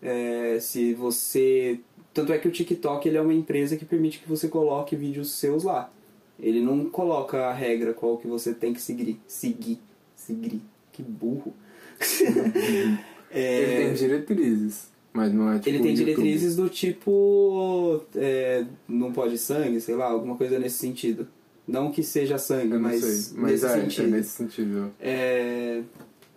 [0.02, 1.80] é, se você.
[2.12, 5.32] Tanto é que o TikTok ele é uma empresa que permite que você coloque vídeos
[5.32, 5.90] seus lá.
[6.38, 9.20] Ele não coloca a regra qual que você tem que seguir.
[9.26, 9.78] Seguir.
[10.14, 10.62] Seguir.
[10.92, 11.54] Que burro.
[13.28, 15.68] É, Ele tem diretrizes, mas não é tipo.
[15.68, 16.04] ele tem YouTube.
[16.04, 18.00] diretrizes do tipo.
[18.14, 21.26] é, não pode sangue, sei lá, alguma coisa nesse sentido.
[21.66, 23.38] Não que seja sangue, mas, sei.
[23.38, 24.04] Mas nesse é, sentido.
[24.04, 24.92] é nesse sentido.
[25.00, 25.82] É,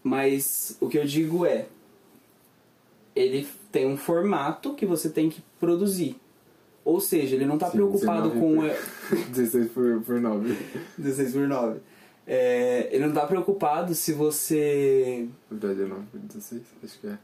[0.03, 1.67] mas o que eu digo é.
[3.15, 6.15] Ele tem um formato que você tem que produzir.
[6.89, 8.55] Ou seja, ele não está preocupado 19 com.
[9.15, 10.57] por- 16 por, por 9.
[10.97, 11.79] 16 por 9.
[12.25, 15.27] É, ele não está preocupado se você.
[15.49, 17.17] Verdade é 9 por 16, acho que é.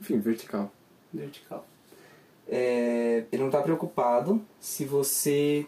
[0.00, 0.70] Enfim, vertical.
[1.12, 1.66] Vertical.
[2.48, 5.66] É, ele não está preocupado se você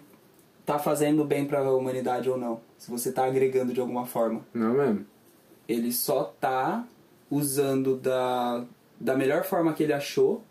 [0.64, 2.60] tá fazendo bem para a humanidade ou não.
[2.76, 4.42] Se você tá agregando de alguma forma.
[4.54, 5.06] Não é mesmo?
[5.66, 6.86] Ele só tá
[7.30, 8.64] usando da,
[9.00, 10.42] da melhor forma que ele achou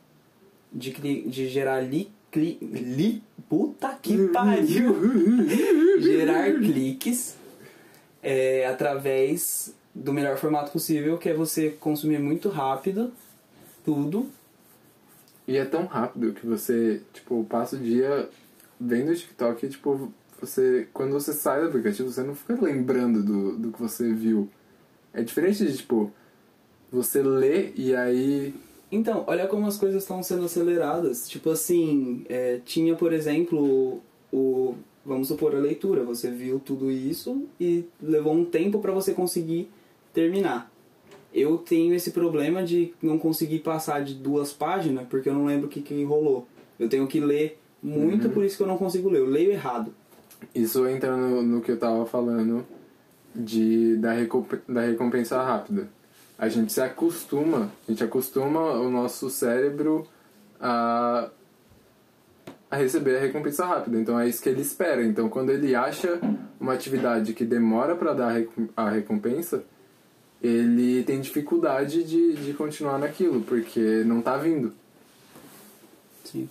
[0.74, 0.92] de,
[1.30, 3.24] de gerar li, cli, li.
[3.50, 4.96] Puta que pariu!
[6.02, 7.36] gerar cliques
[8.22, 13.12] é, através do melhor formato possível, que é você consumir muito rápido
[13.84, 14.30] tudo
[15.48, 18.30] E é tão rápido que você, tipo, passa o dia
[18.78, 20.12] vendo o TikTok e, tipo,
[20.42, 24.50] você, quando você sai do aplicativo, você não fica lembrando do, do que você viu.
[25.14, 26.12] É diferente de, tipo,
[26.92, 28.54] você lê e aí.
[28.92, 31.28] Então, olha como as coisas estão sendo aceleradas.
[31.28, 34.76] Tipo assim, é, tinha, por exemplo, o.
[35.06, 36.04] Vamos supor a leitura.
[36.04, 39.70] Você viu tudo isso e levou um tempo para você conseguir
[40.14, 40.70] terminar.
[41.34, 45.68] Eu tenho esse problema de não conseguir passar de duas páginas porque eu não lembro
[45.68, 46.46] o que, que rolou.
[46.80, 49.20] Eu tenho que ler muito, por isso que eu não consigo ler.
[49.20, 49.94] Eu leio errado.
[50.54, 52.66] Isso entra no, no que eu tava falando
[53.36, 55.90] de, da, recomp- da recompensa rápida.
[56.38, 60.08] A gente se acostuma, a gente acostuma o nosso cérebro
[60.62, 61.30] a,
[62.70, 63.98] a receber a recompensa rápida.
[63.98, 65.04] Então é isso que ele espera.
[65.04, 66.20] Então quando ele acha
[66.60, 69.64] uma atividade que demora para dar a recom- a recompensa,
[70.42, 74.74] ele tem dificuldade de, de continuar naquilo, porque não tá vindo.
[76.24, 76.48] Sim.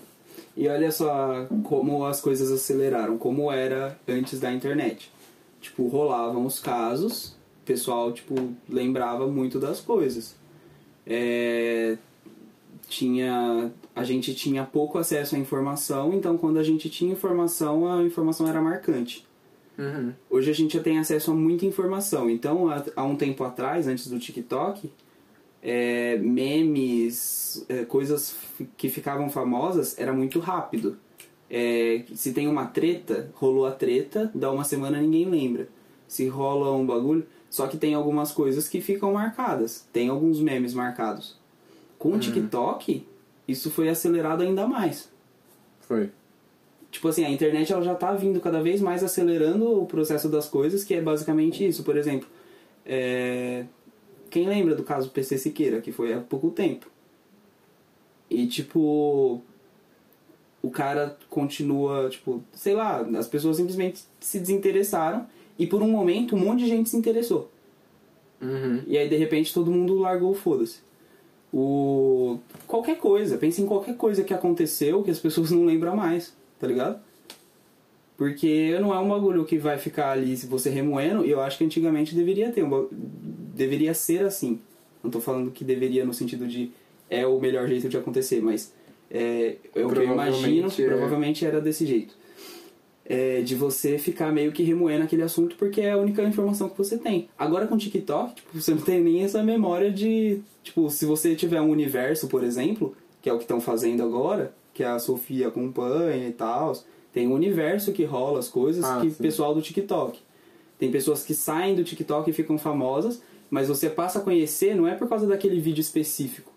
[0.57, 5.13] E olha só como as coisas aceleraram, como era antes da internet.
[5.61, 7.36] Tipo, rolavam os casos,
[7.67, 8.35] pessoal, tipo,
[8.69, 10.35] lembrava muito das coisas.
[11.07, 11.99] É,
[12.89, 18.03] tinha a gente tinha pouco acesso à informação, então quando a gente tinha informação, a
[18.03, 19.27] informação era marcante.
[19.79, 20.13] Uhum.
[20.31, 22.31] Hoje a gente já tem acesso a muita informação.
[22.31, 24.91] Então, há, há um tempo atrás, antes do TikTok,
[25.63, 28.37] é, memes, é, coisas
[28.77, 30.97] que ficavam famosas, era muito rápido.
[31.51, 35.69] É, se tem uma treta, rolou a treta, dá uma semana ninguém lembra.
[36.09, 37.27] Se rola um bagulho,
[37.57, 39.89] só que tem algumas coisas que ficam marcadas.
[39.91, 41.39] Tem alguns memes marcados.
[41.99, 43.07] Com o TikTok,
[43.49, 45.11] isso foi acelerado ainda mais.
[45.81, 46.11] Foi.
[46.91, 50.47] Tipo assim, a internet ela já tá vindo cada vez mais acelerando o processo das
[50.47, 51.83] coisas, que é basicamente isso.
[51.83, 52.29] Por exemplo,
[52.85, 53.65] é,
[54.29, 56.91] quem lembra do caso PC Siqueira, que foi há pouco tempo?
[58.29, 59.41] E tipo,
[60.61, 65.27] o cara continua, tipo, sei lá, as pessoas simplesmente se desinteressaram
[65.59, 67.51] e por um momento um monte de gente se interessou.
[68.41, 68.83] Uhum.
[68.87, 70.79] E aí de repente todo mundo largou o foda-se.
[71.53, 76.35] O qualquer coisa, pense em qualquer coisa que aconteceu que as pessoas não lembram mais,
[76.61, 77.01] tá ligado?
[78.17, 81.59] Porque não é um bagulho que vai ficar ali se você remoendo, e eu acho
[81.59, 82.89] que antigamente deveria ter um
[83.55, 84.61] deveria ser assim.
[85.03, 86.71] Não tô falando que deveria no sentido de
[87.09, 88.73] é o melhor jeito de acontecer, mas
[89.11, 90.85] é, é o que eu imagino, é.
[90.87, 92.17] provavelmente era desse jeito.
[93.09, 96.77] É, de você ficar meio que remoendo aquele assunto porque é a única informação que
[96.77, 97.29] você tem.
[97.39, 100.41] Agora com o TikTok, tipo, você não tem nem essa memória de.
[100.65, 104.53] Tipo, se você tiver um universo, por exemplo, que é o que estão fazendo agora,
[104.75, 106.73] que a Sofia acompanha e tal,
[107.13, 109.23] tem um universo que rola as coisas Ah, que o sim.
[109.23, 110.19] pessoal do TikTok.
[110.77, 114.87] Tem pessoas que saem do TikTok e ficam famosas, mas você passa a conhecer não
[114.89, 116.53] é por causa daquele vídeo específico.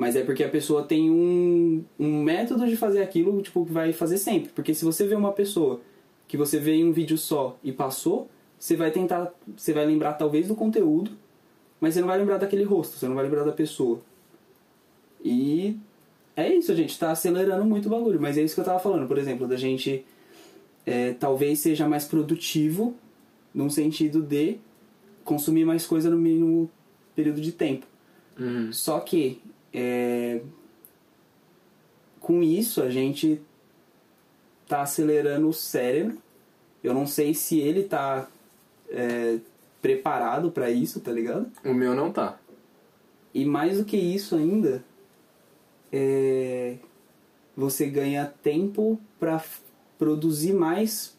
[0.00, 3.92] Mas é porque a pessoa tem um, um método de fazer aquilo, tipo, que vai
[3.92, 4.50] fazer sempre.
[4.50, 5.82] Porque se você vê uma pessoa
[6.26, 8.26] que você vê em um vídeo só e passou,
[8.58, 11.10] você vai tentar, você vai lembrar talvez do conteúdo,
[11.78, 14.00] mas você não vai lembrar daquele rosto, você não vai lembrar da pessoa.
[15.22, 15.76] E
[16.34, 18.80] é isso, a gente tá acelerando muito o bagulho, mas é isso que eu tava
[18.80, 20.02] falando, por exemplo, da gente
[20.86, 22.94] é, talvez seja mais produtivo
[23.52, 24.56] num sentido de
[25.24, 26.70] consumir mais coisa no mínimo
[27.14, 27.84] período de tempo.
[28.38, 28.72] Uhum.
[28.72, 29.42] Só que
[29.72, 30.40] é,
[32.20, 33.40] com isso a gente
[34.68, 36.18] tá acelerando o cérebro.
[36.82, 38.28] Eu não sei se ele tá
[38.88, 39.38] é,
[39.82, 41.50] preparado pra isso, tá ligado?
[41.64, 42.38] O meu não tá.
[43.34, 44.82] E mais do que isso ainda,
[45.92, 46.76] é,
[47.56, 49.60] você ganha tempo pra f-
[49.98, 51.16] produzir mais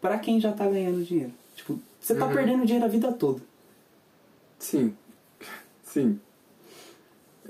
[0.00, 1.32] pra quem já tá ganhando dinheiro.
[1.56, 2.32] Tipo, você tá Uhum.
[2.32, 3.40] perdendo dinheiro a vida toda.
[4.58, 4.96] Sim.
[5.84, 6.18] Sim.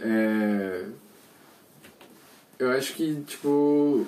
[0.02, 0.84] É...
[2.58, 4.06] Eu acho que, tipo,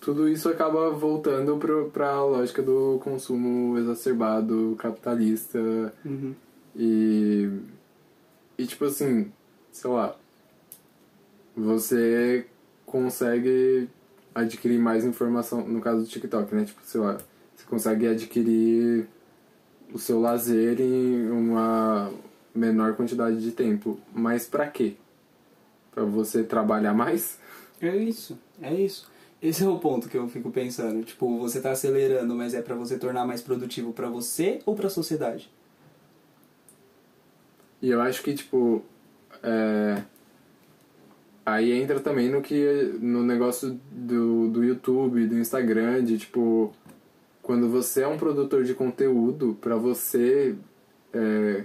[0.00, 5.58] tudo isso acaba voltando pro, pra lógica do consumo exacerbado, capitalista
[6.04, 6.34] Uhum.
[6.76, 7.48] e.
[8.58, 9.30] E, tipo assim,
[9.72, 10.16] sei lá.
[11.56, 12.46] Você
[12.84, 13.88] consegue
[14.34, 16.64] adquirir mais informação, no caso do TikTok, né?
[16.64, 17.18] Tipo, sei lá,
[17.54, 19.06] você consegue adquirir
[19.92, 22.10] o seu lazer em uma
[22.52, 24.00] menor quantidade de tempo.
[24.12, 24.94] Mas pra quê?
[25.94, 27.38] Pra você trabalhar mais?
[27.80, 29.08] É isso, é isso.
[29.40, 31.04] Esse é o ponto que eu fico pensando.
[31.04, 34.88] Tipo, você tá acelerando, mas é pra você tornar mais produtivo pra você ou pra
[34.88, 35.50] sociedade?
[37.80, 38.82] E eu acho que, tipo,
[39.42, 40.02] é...
[41.44, 46.72] aí entra também no que no negócio do, do YouTube, do Instagram, de tipo,
[47.42, 50.56] quando você é um produtor de conteúdo, pra você
[51.12, 51.64] é,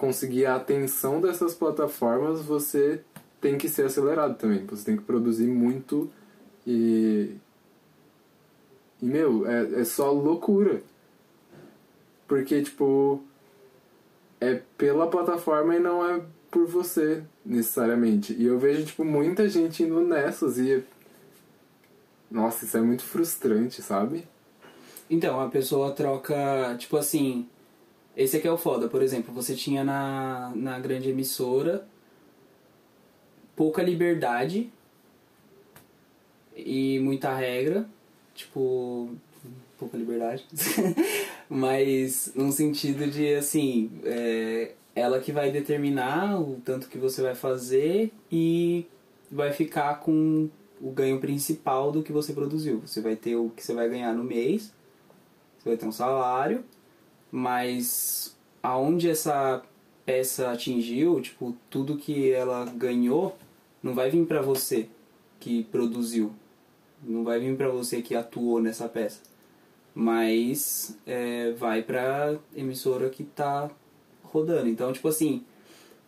[0.00, 3.02] conseguir a atenção dessas plataformas, você
[3.38, 4.64] tem que ser acelerado também.
[4.64, 6.10] Você tem que produzir muito
[6.66, 7.36] e.
[9.02, 10.82] E, meu, é, é só loucura.
[12.26, 13.22] Porque, tipo
[14.40, 18.32] é pela plataforma e não é por você, necessariamente.
[18.32, 20.82] E eu vejo, tipo, muita gente indo nessas e.
[22.30, 24.26] Nossa, isso é muito frustrante, sabe?
[25.10, 27.46] Então, a pessoa troca, tipo assim,
[28.16, 31.86] esse aqui é o foda, por exemplo, você tinha na, na grande emissora
[33.54, 34.70] pouca liberdade
[36.56, 37.88] e muita regra,
[38.34, 39.10] tipo,
[39.78, 40.46] pouca liberdade,
[41.48, 47.34] mas num sentido de assim, é, ela que vai determinar o tanto que você vai
[47.34, 48.86] fazer e
[49.30, 50.48] vai ficar com
[50.80, 52.80] o ganho principal do que você produziu.
[52.80, 54.72] Você vai ter o que você vai ganhar no mês,
[55.58, 56.64] você vai ter um salário,
[57.30, 59.62] mas aonde essa
[60.04, 63.36] peça atingiu, tipo, tudo que ela ganhou,
[63.82, 64.88] não vai vir pra você
[65.38, 66.32] que produziu.
[67.02, 69.20] Não vai vir pra você que atuou nessa peça.
[69.94, 73.70] Mas é, vai pra emissora que tá
[74.22, 74.68] rodando.
[74.68, 75.44] Então, tipo assim,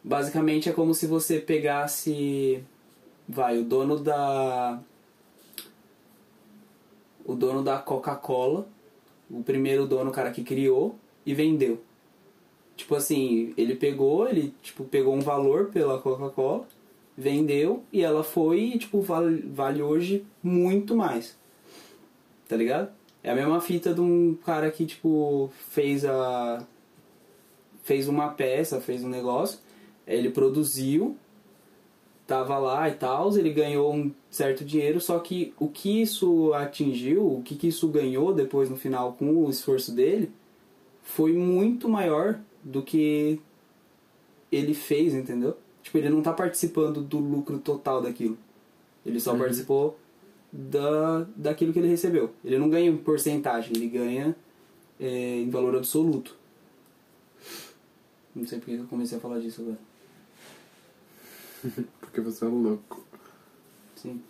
[0.03, 2.63] basicamente é como se você pegasse.
[3.29, 4.81] Vai, o dono da.
[7.25, 8.67] O dono da Coca-Cola,
[9.31, 11.81] o primeiro dono, o cara que criou, e vendeu.
[12.77, 16.67] Tipo assim, ele pegou, ele tipo, pegou um valor pela Coca-Cola,
[17.17, 21.37] vendeu e ela foi e tipo, vale, vale hoje muito mais.
[22.49, 22.91] Tá ligado?
[23.23, 26.67] É a mesma fita de um cara que tipo fez a
[27.85, 29.59] fez uma peça, fez um negócio,
[30.07, 31.17] ele produziu,
[32.27, 37.27] tava lá e tal, ele ganhou um certo dinheiro, só que o que isso atingiu,
[37.27, 40.31] o que, que isso ganhou depois no final com o esforço dele,
[41.03, 43.41] foi muito maior do que
[44.51, 45.57] ele fez, entendeu?
[45.83, 48.39] Tipo, ele não tá participando do lucro total daquilo.
[49.05, 49.99] Ele só participou
[50.53, 52.33] da, daquilo que ele recebeu.
[52.45, 54.37] Ele não ganha em porcentagem, ele ganha
[55.01, 56.37] é, em valor absoluto.
[58.35, 59.79] Não sei porque eu comecei a falar disso agora.
[62.01, 63.05] Porque você é um louco.
[63.95, 64.21] Sim.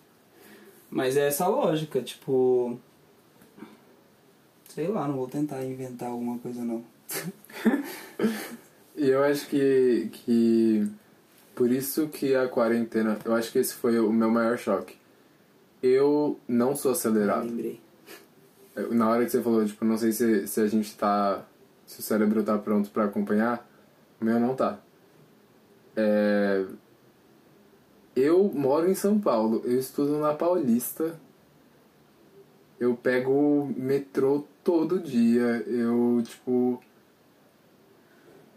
[0.91, 2.79] Mas é essa lógica, tipo.
[4.75, 6.83] Sei lá, não vou tentar inventar alguma coisa não.
[8.95, 10.87] E eu acho que, que
[11.55, 14.97] por isso que a quarentena, eu acho que esse foi o meu maior choque.
[15.83, 17.47] Eu não sou acelerado.
[17.47, 17.81] Lembrei.
[18.77, 21.43] Eu- Na hora que você falou, tipo, não sei se, se a gente tá.
[21.87, 23.67] Se o cérebro tá pronto pra acompanhar,
[24.21, 24.79] o meu não tá.
[25.97, 26.65] É,
[28.15, 31.19] Eu moro em São Paulo, eu estudo na Paulista.
[32.79, 36.83] Eu pego o metrô todo dia, eu, tipo.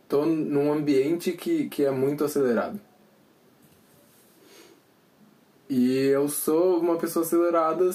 [0.07, 2.79] tô num ambiente que, que é muito acelerado.
[5.69, 7.89] E eu sou uma pessoa acelerada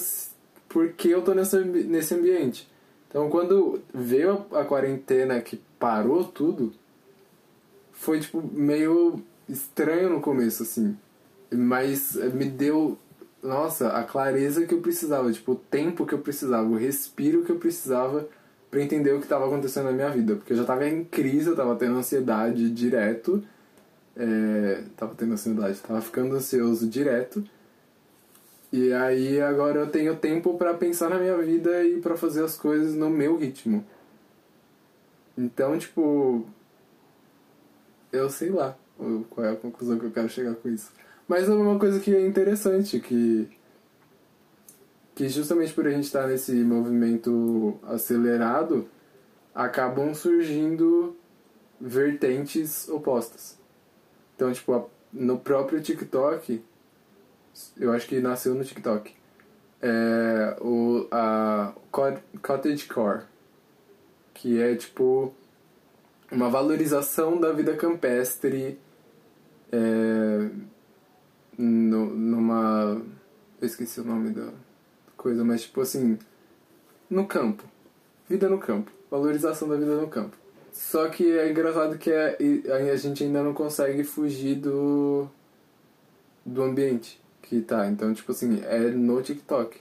[0.67, 2.69] porque eu tô nessa, nesse ambiente.
[3.07, 6.73] Então, quando veio a, a quarentena que parou tudo,
[7.91, 10.97] foi, tipo, meio estranho no começo, assim.
[11.51, 12.97] Mas me deu,
[13.43, 17.51] nossa, a clareza que eu precisava, tipo, o tempo que eu precisava, o respiro que
[17.51, 18.27] eu precisava
[18.69, 20.35] pra entender o que tava acontecendo na minha vida.
[20.35, 23.43] Porque eu já tava em crise, eu tava tendo ansiedade direto.
[24.15, 27.43] É, tava tendo ansiedade, tava ficando ansioso direto.
[28.71, 32.55] E aí agora eu tenho tempo pra pensar na minha vida e pra fazer as
[32.55, 33.85] coisas no meu ritmo.
[35.37, 36.45] Então, tipo,
[38.11, 38.77] eu sei lá
[39.29, 40.91] qual é a conclusão que eu quero chegar com isso.
[41.27, 43.49] Mas é uma coisa que é interessante, que
[45.13, 48.87] que justamente por a gente estar nesse movimento acelerado,
[49.53, 51.15] acabam surgindo
[51.79, 53.59] vertentes opostas.
[54.35, 56.63] Então, tipo, no próprio TikTok,
[57.77, 59.13] eu acho que nasceu no TikTok,
[59.81, 63.23] é o a cot- cottagecore,
[64.33, 65.33] que é tipo
[66.31, 68.79] uma valorização da vida campestre
[69.71, 70.49] é,
[71.57, 73.01] no- numa
[73.61, 74.49] eu esqueci o nome da
[75.15, 76.17] coisa, mas tipo assim,
[77.09, 77.63] no campo.
[78.27, 78.91] Vida no campo.
[79.09, 80.35] Valorização da vida no campo.
[80.71, 82.37] Só que é engraçado que é,
[82.73, 85.27] aí a gente ainda não consegue fugir do
[86.45, 87.87] do ambiente que tá.
[87.87, 89.79] Então, tipo assim, é no TikTok.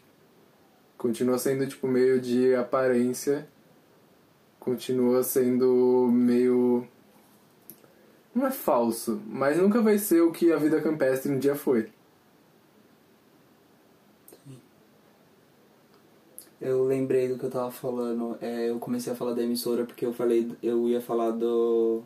[0.98, 3.46] Continua sendo tipo meio de aparência.
[4.58, 6.86] Continua sendo meio
[8.34, 11.88] não é falso, mas nunca vai ser o que a vida campestre um dia foi.
[16.60, 18.36] Eu lembrei do que eu tava falando.
[18.40, 22.02] É, eu comecei a falar da emissora porque eu falei, eu ia falar do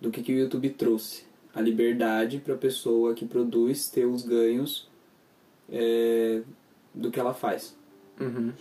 [0.00, 1.24] do que, que o YouTube trouxe.
[1.54, 4.88] A liberdade para a pessoa que produz ter os ganhos
[5.70, 6.42] é,
[6.92, 7.76] do que ela faz.
[8.20, 8.52] Uhum.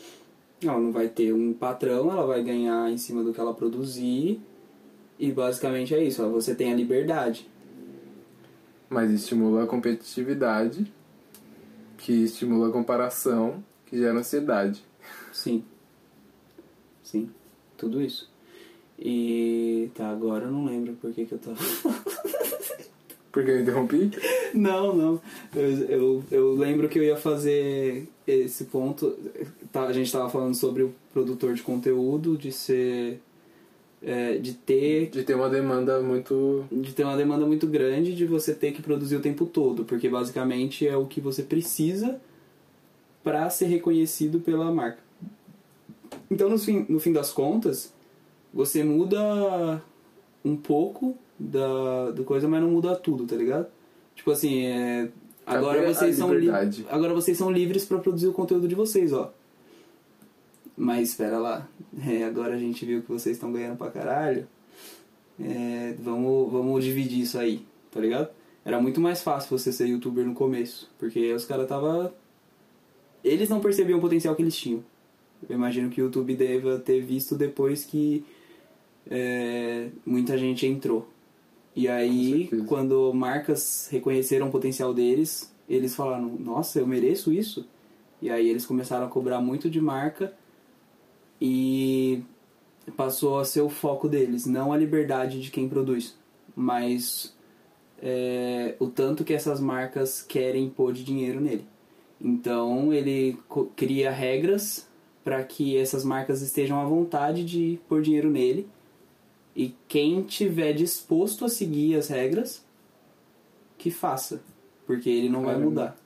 [0.61, 4.39] Ela não vai ter um patrão, ela vai ganhar em cima do que ela produzir.
[5.23, 7.49] E basicamente é isso, ó, você tem a liberdade.
[8.89, 10.91] Mas estimula a competitividade,
[11.97, 14.83] que estimula a comparação, que gera ansiedade.
[15.31, 15.63] Sim.
[17.01, 17.29] Sim.
[17.77, 18.29] Tudo isso.
[18.99, 19.89] E.
[19.95, 21.57] Tá, agora eu não lembro por que, que eu tava.
[23.31, 24.11] Por que eu interrompi?
[24.53, 25.21] não, não.
[25.55, 29.17] Eu, eu, eu lembro que eu ia fazer esse ponto.
[29.71, 33.21] Tá, a gente tava falando sobre o produtor de conteúdo, de ser.
[34.05, 36.65] É, de ter De ter uma demanda muito.
[36.71, 40.09] de ter uma demanda muito grande de você ter que produzir o tempo todo, porque
[40.09, 42.19] basicamente é o que você precisa
[43.23, 44.99] para ser reconhecido pela marca.
[46.29, 47.93] Então, no fim, no fim das contas,
[48.53, 49.81] você muda
[50.43, 53.67] um pouco da do coisa, mas não muda tudo, tá ligado?
[54.15, 55.09] Tipo assim, é,
[55.45, 56.29] agora Cadê a vocês são
[56.89, 59.33] agora vocês são livres para produzir o conteúdo de vocês, ó.
[60.75, 61.67] Mas espera lá,
[62.05, 64.47] é, agora a gente viu que vocês estão ganhando pra caralho.
[65.39, 68.29] É, vamos, vamos dividir isso aí, tá ligado?
[68.65, 72.13] Era muito mais fácil você ser youtuber no começo, porque os caras tava.
[73.23, 74.83] Eles não percebiam o potencial que eles tinham.
[75.47, 78.25] Eu imagino que o YouTube deva ter visto depois que
[79.09, 81.07] é, muita gente entrou.
[81.75, 87.67] E aí, quando marcas reconheceram o potencial deles, eles falaram: Nossa, eu mereço isso?
[88.21, 90.33] E aí eles começaram a cobrar muito de marca
[91.45, 92.23] e
[92.95, 96.17] passou a ser o foco deles, não a liberdade de quem produz,
[96.55, 97.35] mas
[98.01, 101.65] é, o tanto que essas marcas querem pôr de dinheiro nele.
[102.21, 103.37] Então ele
[103.75, 104.87] cria regras
[105.21, 108.65] para que essas marcas estejam à vontade de pôr dinheiro nele
[109.53, 112.63] e quem tiver disposto a seguir as regras
[113.77, 114.41] que faça,
[114.87, 115.69] porque ele não vai Caramba.
[115.69, 115.97] mudar.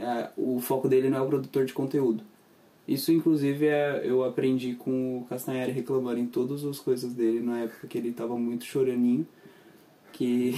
[0.00, 2.24] É, o foco dele não é o produtor de conteúdo.
[2.90, 7.60] Isso, inclusive, é, eu aprendi com o Castanheira reclamando em todas as coisas dele na
[7.60, 9.24] época que ele tava muito choraninho.
[10.12, 10.54] Que.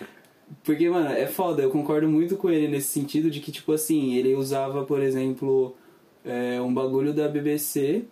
[0.62, 4.12] Porque, mano, é foda, eu concordo muito com ele nesse sentido de que, tipo assim,
[4.16, 5.74] ele usava, por exemplo,
[6.22, 8.04] é, um bagulho da BBC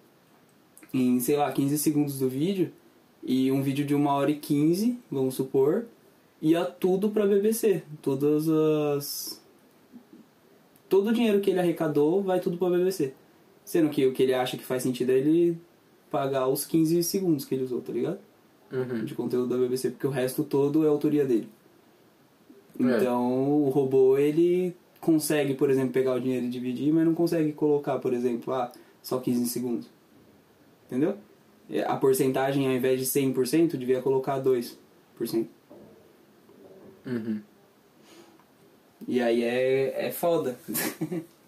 [0.94, 2.72] em, sei lá, 15 segundos do vídeo
[3.22, 5.84] e um vídeo de 1 hora e 15, vamos supor,
[6.40, 7.82] ia tudo pra BBC.
[8.00, 9.44] Todas as.
[10.88, 13.12] Todo o dinheiro que ele arrecadou vai tudo pra BBC.
[13.70, 15.56] Sendo que o que ele acha que faz sentido é ele
[16.10, 18.18] pagar os 15 segundos que ele usou, tá ligado?
[18.72, 19.04] Uhum.
[19.04, 21.48] De conteúdo da BBC, porque o resto todo é autoria dele.
[22.80, 22.82] É.
[22.82, 27.52] Então, o robô, ele consegue, por exemplo, pegar o dinheiro e dividir, mas não consegue
[27.52, 29.86] colocar, por exemplo, ah, só 15 segundos.
[30.88, 31.16] Entendeu?
[31.70, 35.46] É, A porcentagem, ao invés de 100%, devia colocar 2%.
[37.06, 37.40] Uhum.
[39.06, 40.58] E aí é, é foda.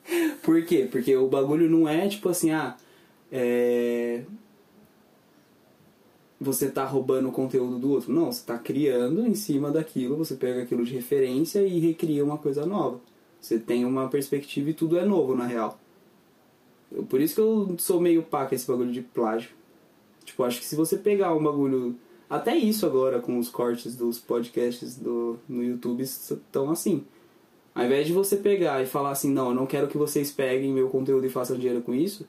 [0.42, 0.88] Por quê?
[0.90, 2.76] Porque o bagulho não é tipo assim, ah,
[3.30, 4.22] é...
[6.40, 8.12] você tá roubando o conteúdo do outro.
[8.12, 12.38] Não, você tá criando em cima daquilo, você pega aquilo de referência e recria uma
[12.38, 13.00] coisa nova.
[13.40, 15.78] Você tem uma perspectiva e tudo é novo, na real.
[17.08, 19.50] Por isso que eu sou meio pá com esse bagulho de plágio.
[20.24, 21.96] Tipo, acho que se você pegar um bagulho.
[22.28, 27.04] Até isso agora, com os cortes dos podcasts do, no YouTube, estão assim.
[27.74, 30.72] Ao invés de você pegar e falar assim, não, eu não quero que vocês peguem
[30.72, 32.26] meu conteúdo e façam dinheiro com isso,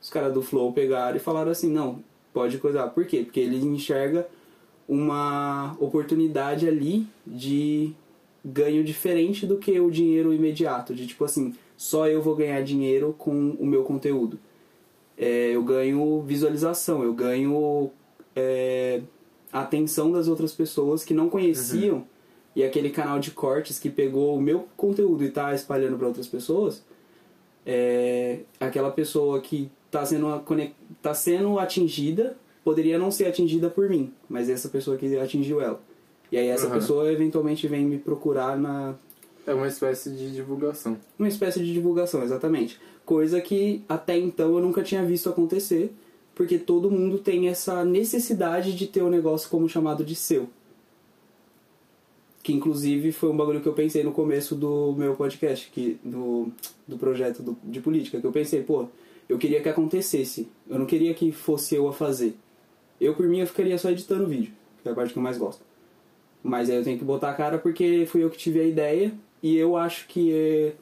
[0.00, 2.02] os caras do Flow pegaram e falaram assim, não,
[2.32, 2.88] pode coisar.
[2.88, 3.22] Por quê?
[3.22, 4.26] Porque ele enxerga
[4.88, 7.92] uma oportunidade ali de
[8.44, 10.94] ganho diferente do que o dinheiro imediato.
[10.94, 14.38] De tipo assim, só eu vou ganhar dinheiro com o meu conteúdo.
[15.16, 17.90] É, eu ganho visualização, eu ganho
[18.34, 19.02] é,
[19.52, 22.06] atenção das outras pessoas que não conheciam
[22.58, 26.26] e aquele canal de cortes que pegou o meu conteúdo e tá espalhando para outras
[26.26, 26.82] pessoas,
[27.64, 33.70] é, aquela pessoa que tá sendo, a- conec- tá sendo atingida poderia não ser atingida
[33.70, 35.80] por mim, mas essa pessoa que atingiu ela.
[36.30, 36.74] E aí essa Aham.
[36.74, 38.94] pessoa eventualmente vem me procurar na,
[39.46, 40.98] É uma espécie de divulgação.
[41.18, 42.78] uma espécie de divulgação, exatamente.
[43.06, 45.90] Coisa que até então eu nunca tinha visto acontecer,
[46.34, 50.48] porque todo mundo tem essa necessidade de ter o negócio como chamado de seu.
[52.42, 56.48] Que inclusive foi um bagulho que eu pensei no começo do meu podcast, que, do,
[56.86, 58.86] do projeto do- de política, que eu pensei, pô,
[59.28, 60.48] eu queria que acontecesse.
[60.68, 62.34] Eu não queria que fosse eu a fazer.
[63.00, 64.52] Eu, por mim, eu ficaria só editando vídeo,
[64.82, 65.62] que é a parte que eu mais gosto.
[66.42, 69.12] Mas aí eu tenho que botar a cara porque fui eu que tive a ideia
[69.42, 70.72] e eu acho que é,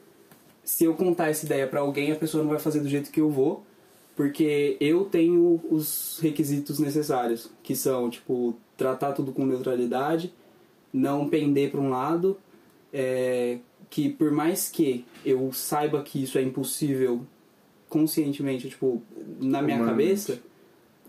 [0.63, 3.19] se eu contar essa ideia pra alguém, a pessoa não vai fazer do jeito que
[3.19, 3.63] eu vou,
[4.15, 10.33] porque eu tenho os requisitos necessários, que são, tipo, tratar tudo com neutralidade,
[10.97, 12.37] não pender pra um lado,
[12.91, 13.59] é,
[13.89, 17.21] que por mais que eu saiba que isso é impossível
[17.87, 19.01] conscientemente, tipo,
[19.39, 20.41] na minha cabeça,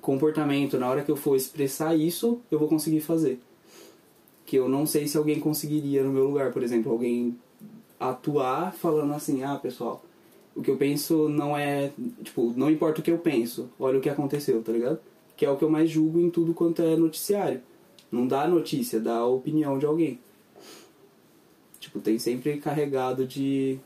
[0.00, 3.40] comportamento, na hora que eu for expressar isso, eu vou conseguir fazer.
[4.46, 7.36] Que eu não sei se alguém conseguiria no meu lugar, por exemplo, alguém
[7.98, 10.04] atuar falando assim, ah, pessoal,
[10.54, 11.90] o que eu penso não é,
[12.22, 14.98] tipo, não importa o que eu penso, olha o que aconteceu, tá ligado?
[15.36, 17.60] Que é o que eu mais julgo em tudo quanto é noticiário.
[18.10, 20.18] Não dá notícia, dá a opinião de alguém.
[21.78, 23.78] Tipo, tem sempre carregado de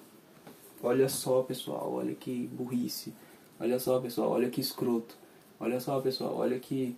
[0.82, 3.12] olha só, pessoal, olha que burrice.
[3.59, 5.16] Olha só, pessoal, olha que escroto.
[5.61, 6.97] Olha só, pessoal, olha que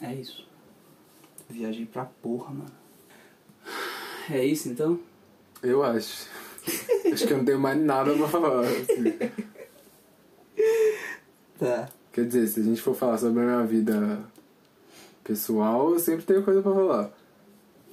[0.00, 0.46] é isso.
[1.48, 2.72] Viajei pra porra, mano.
[4.30, 4.98] É isso então?
[5.62, 6.26] Eu acho.
[7.12, 8.60] acho que eu não tenho mais nada pra falar.
[8.60, 9.50] assim.
[11.58, 11.90] Tá.
[12.10, 14.18] Quer dizer, se a gente for falar sobre a minha vida
[15.24, 17.10] pessoal, eu sempre tenho coisa pra falar.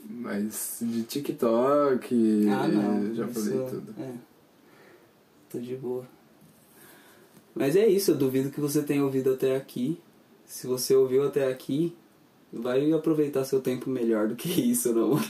[0.09, 3.13] Mas de TikTok, Ah, não.
[3.13, 3.93] já isso- falei tudo.
[3.99, 4.11] É.
[5.49, 6.05] Tô de boa.
[7.53, 9.99] Mas é isso, eu duvido que você tenha ouvido até aqui.
[10.45, 11.95] Se você ouviu até aqui,
[12.53, 15.19] vai aproveitar seu tempo melhor do que isso, não.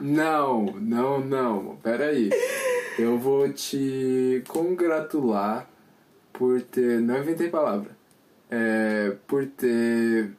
[0.00, 1.76] Não, não, não.
[1.82, 2.30] Pera aí.
[2.98, 5.68] Eu vou te congratular
[6.32, 7.00] por ter.
[7.02, 7.94] Não inventei palavra.
[8.50, 10.30] É, por ter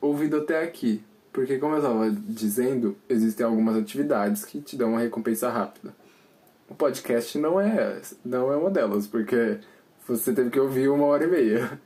[0.00, 1.02] ouvido até aqui.
[1.32, 5.94] Porque, como eu estava dizendo, existem algumas atividades que te dão uma recompensa rápida.
[6.68, 9.58] O podcast não é, não é uma delas, porque
[10.08, 11.80] você teve que ouvir uma hora e meia.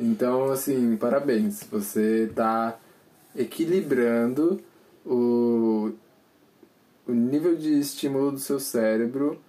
[0.00, 1.62] Então, assim, parabéns.
[1.70, 2.76] Você está
[3.36, 4.60] equilibrando
[5.06, 5.92] o,
[7.06, 9.40] o nível de estímulo do seu cérebro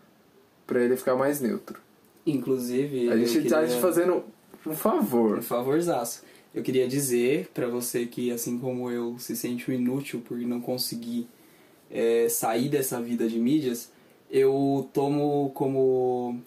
[0.68, 1.80] para ele ficar mais neutro.
[2.26, 4.24] Inclusive, A gente tá queria- fazendo
[4.66, 5.36] um favor.
[5.36, 6.24] Por favorzaço.
[6.54, 10.62] Eu queria dizer pra você que, assim como eu, se sente um inútil por não
[10.62, 11.28] conseguir
[11.90, 13.92] é, sair dessa vida de mídias,
[14.30, 16.40] eu tomo como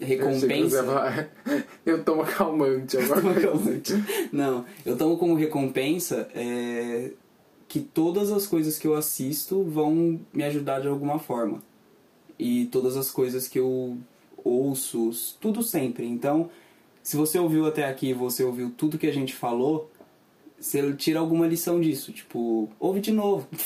[0.00, 0.82] Eu recompensa.
[0.84, 1.30] falar,
[1.86, 3.20] Eu tomo calmante agora.
[3.22, 3.92] Tomo calmante.
[4.32, 7.12] Não, eu tomo como recompensa é,
[7.68, 11.62] que todas as coisas que eu assisto vão me ajudar de alguma forma.
[12.38, 13.96] E todas as coisas que eu
[14.44, 16.06] ouço, tudo sempre.
[16.06, 16.50] Então,
[17.02, 19.90] se você ouviu até aqui, você ouviu tudo que a gente falou,
[20.58, 22.12] você tira alguma lição disso.
[22.12, 23.48] Tipo, ouve de novo.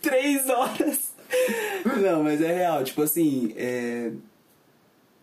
[0.00, 1.12] Três horas.
[2.00, 2.82] Não, mas é real.
[2.82, 4.12] Tipo assim, é...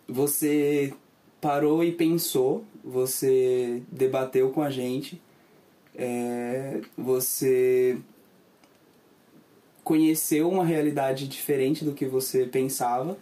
[0.07, 0.93] você
[1.41, 5.19] parou e pensou, você debateu com a gente,
[5.95, 6.81] é...
[6.95, 7.97] você
[9.83, 13.17] conheceu uma realidade diferente do que você pensava.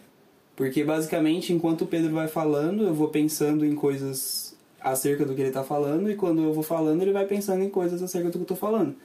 [0.58, 5.40] Porque basicamente, enquanto o Pedro vai falando, eu vou pensando em coisas acerca do que
[5.40, 8.32] ele tá falando, e quando eu vou falando, ele vai pensando em coisas acerca do
[8.32, 8.96] que eu tô falando.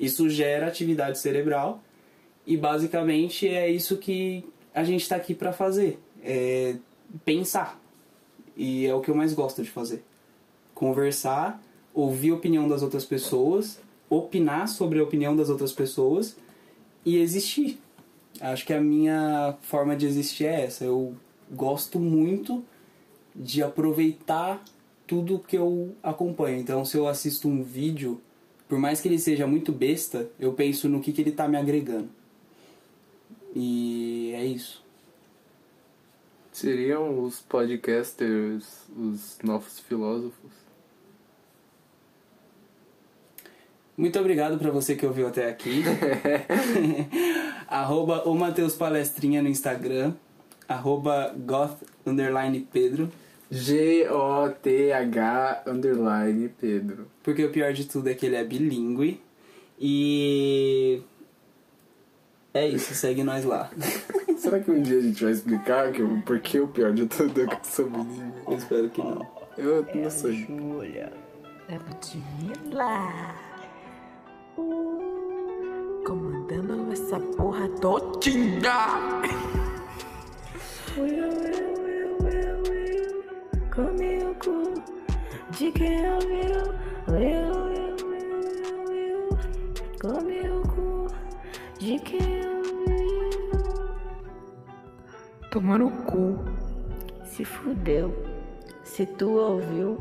[0.00, 1.82] Isso gera atividade cerebral
[2.46, 4.42] e basicamente é isso que
[4.74, 6.76] a gente está aqui para fazer, é
[7.26, 7.78] pensar.
[8.56, 10.02] E é o que eu mais gosto de fazer.
[10.74, 11.62] Conversar,
[11.92, 13.78] ouvir a opinião das outras pessoas,
[14.08, 16.38] opinar sobre a opinião das outras pessoas
[17.04, 17.78] e existir.
[18.40, 20.84] Acho que a minha forma de existir é essa.
[20.84, 21.14] Eu
[21.50, 22.64] gosto muito
[23.34, 24.62] de aproveitar
[25.06, 26.58] tudo que eu acompanho.
[26.58, 28.20] Então, se eu assisto um vídeo,
[28.68, 31.56] por mais que ele seja muito besta, eu penso no que, que ele está me
[31.56, 32.08] agregando.
[33.54, 34.82] E é isso.
[36.50, 40.61] Seriam os podcasters os novos filósofos?
[43.96, 45.84] Muito obrigado para você que ouviu até aqui.
[47.68, 50.14] arroba o Mateus Palestrinha no Instagram.
[50.68, 53.10] Arroba goth underline Pedro.
[53.50, 54.04] G-O-T-H
[55.66, 57.06] underline Pedro.
[57.22, 59.20] Porque o pior de tudo é que ele é bilíngue.
[59.78, 61.02] E.
[62.54, 63.70] É isso, segue nós lá.
[64.38, 67.06] Será que um dia a gente vai explicar que, o- por que o pior de
[67.06, 68.32] tudo é que eu sou bilíngue?
[68.46, 69.26] Eu espero que não.
[69.58, 70.46] Eu não sei.
[70.46, 71.12] Júlia,
[71.68, 73.34] é Ludmilla.
[76.06, 79.20] Comandando essa porra todinha.
[83.74, 84.74] Come o cu
[85.50, 86.74] de quem ouviu.
[87.08, 89.28] Will, will, will, will.
[90.00, 91.06] Come o cu
[91.78, 93.72] de quem ouviu.
[95.50, 96.44] Toma no cu.
[97.24, 98.12] Se fudeu.
[98.84, 99.98] Se tu ouviu,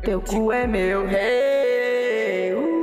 [0.00, 2.73] teu cu é meu rei.